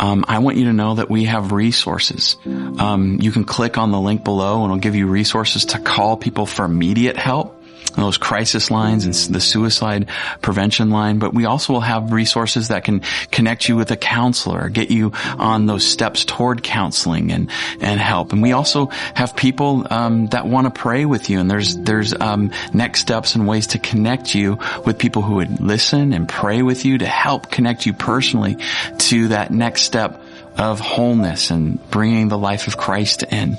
um, 0.00 0.24
I 0.26 0.38
want 0.38 0.56
you 0.56 0.64
to 0.64 0.72
know 0.72 0.94
that 0.94 1.10
we 1.10 1.24
have 1.26 1.52
resources. 1.52 2.36
Um, 2.46 3.18
you 3.20 3.30
can 3.30 3.44
click 3.44 3.76
on 3.76 3.90
the 3.90 4.00
link 4.00 4.24
below 4.24 4.62
and 4.62 4.64
it'll 4.64 4.78
give 4.78 4.96
you 4.96 5.06
resources 5.06 5.66
to 5.66 5.78
call 5.78 6.16
people 6.16 6.46
for 6.46 6.64
immediate 6.64 7.18
help. 7.18 7.59
Those 7.96 8.18
crisis 8.18 8.70
lines 8.70 9.04
and 9.04 9.14
the 9.34 9.40
suicide 9.40 10.08
prevention 10.40 10.90
line, 10.90 11.18
but 11.18 11.34
we 11.34 11.44
also 11.44 11.72
will 11.72 11.80
have 11.80 12.12
resources 12.12 12.68
that 12.68 12.84
can 12.84 13.00
connect 13.30 13.68
you 13.68 13.76
with 13.76 13.90
a 13.90 13.96
counselor, 13.96 14.68
get 14.68 14.90
you 14.90 15.12
on 15.38 15.66
those 15.66 15.84
steps 15.84 16.24
toward 16.24 16.62
counseling 16.62 17.32
and, 17.32 17.50
and 17.80 18.00
help. 18.00 18.32
And 18.32 18.42
we 18.42 18.52
also 18.52 18.86
have 19.14 19.36
people, 19.36 19.86
um, 19.90 20.26
that 20.28 20.46
want 20.46 20.66
to 20.66 20.80
pray 20.80 21.04
with 21.04 21.30
you 21.30 21.40
and 21.40 21.50
there's, 21.50 21.76
there's, 21.76 22.14
um, 22.14 22.52
next 22.72 23.00
steps 23.00 23.34
and 23.34 23.46
ways 23.46 23.68
to 23.68 23.78
connect 23.78 24.34
you 24.34 24.58
with 24.84 24.98
people 24.98 25.22
who 25.22 25.36
would 25.36 25.60
listen 25.60 26.12
and 26.12 26.28
pray 26.28 26.62
with 26.62 26.84
you 26.84 26.98
to 26.98 27.06
help 27.06 27.50
connect 27.50 27.86
you 27.86 27.92
personally 27.92 28.56
to 28.98 29.28
that 29.28 29.50
next 29.50 29.82
step 29.82 30.22
of 30.56 30.80
wholeness 30.80 31.50
and 31.50 31.78
bringing 31.90 32.28
the 32.28 32.38
life 32.38 32.66
of 32.66 32.76
Christ 32.76 33.22
in. 33.22 33.58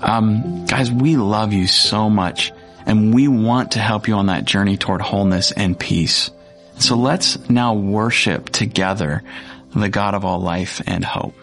Um, 0.00 0.66
guys, 0.66 0.90
we 0.90 1.16
love 1.16 1.52
you 1.52 1.66
so 1.66 2.10
much 2.10 2.52
and 2.86 3.14
we 3.14 3.28
want 3.28 3.72
to 3.72 3.78
help 3.78 4.08
you 4.08 4.14
on 4.14 4.26
that 4.26 4.44
journey 4.44 4.76
toward 4.76 5.00
wholeness 5.00 5.52
and 5.52 5.78
peace. 5.78 6.30
So 6.78 6.96
let's 6.96 7.48
now 7.48 7.74
worship 7.74 8.50
together 8.50 9.22
the 9.74 9.88
God 9.88 10.14
of 10.14 10.24
all 10.24 10.40
life 10.40 10.82
and 10.86 11.04
hope. 11.04 11.34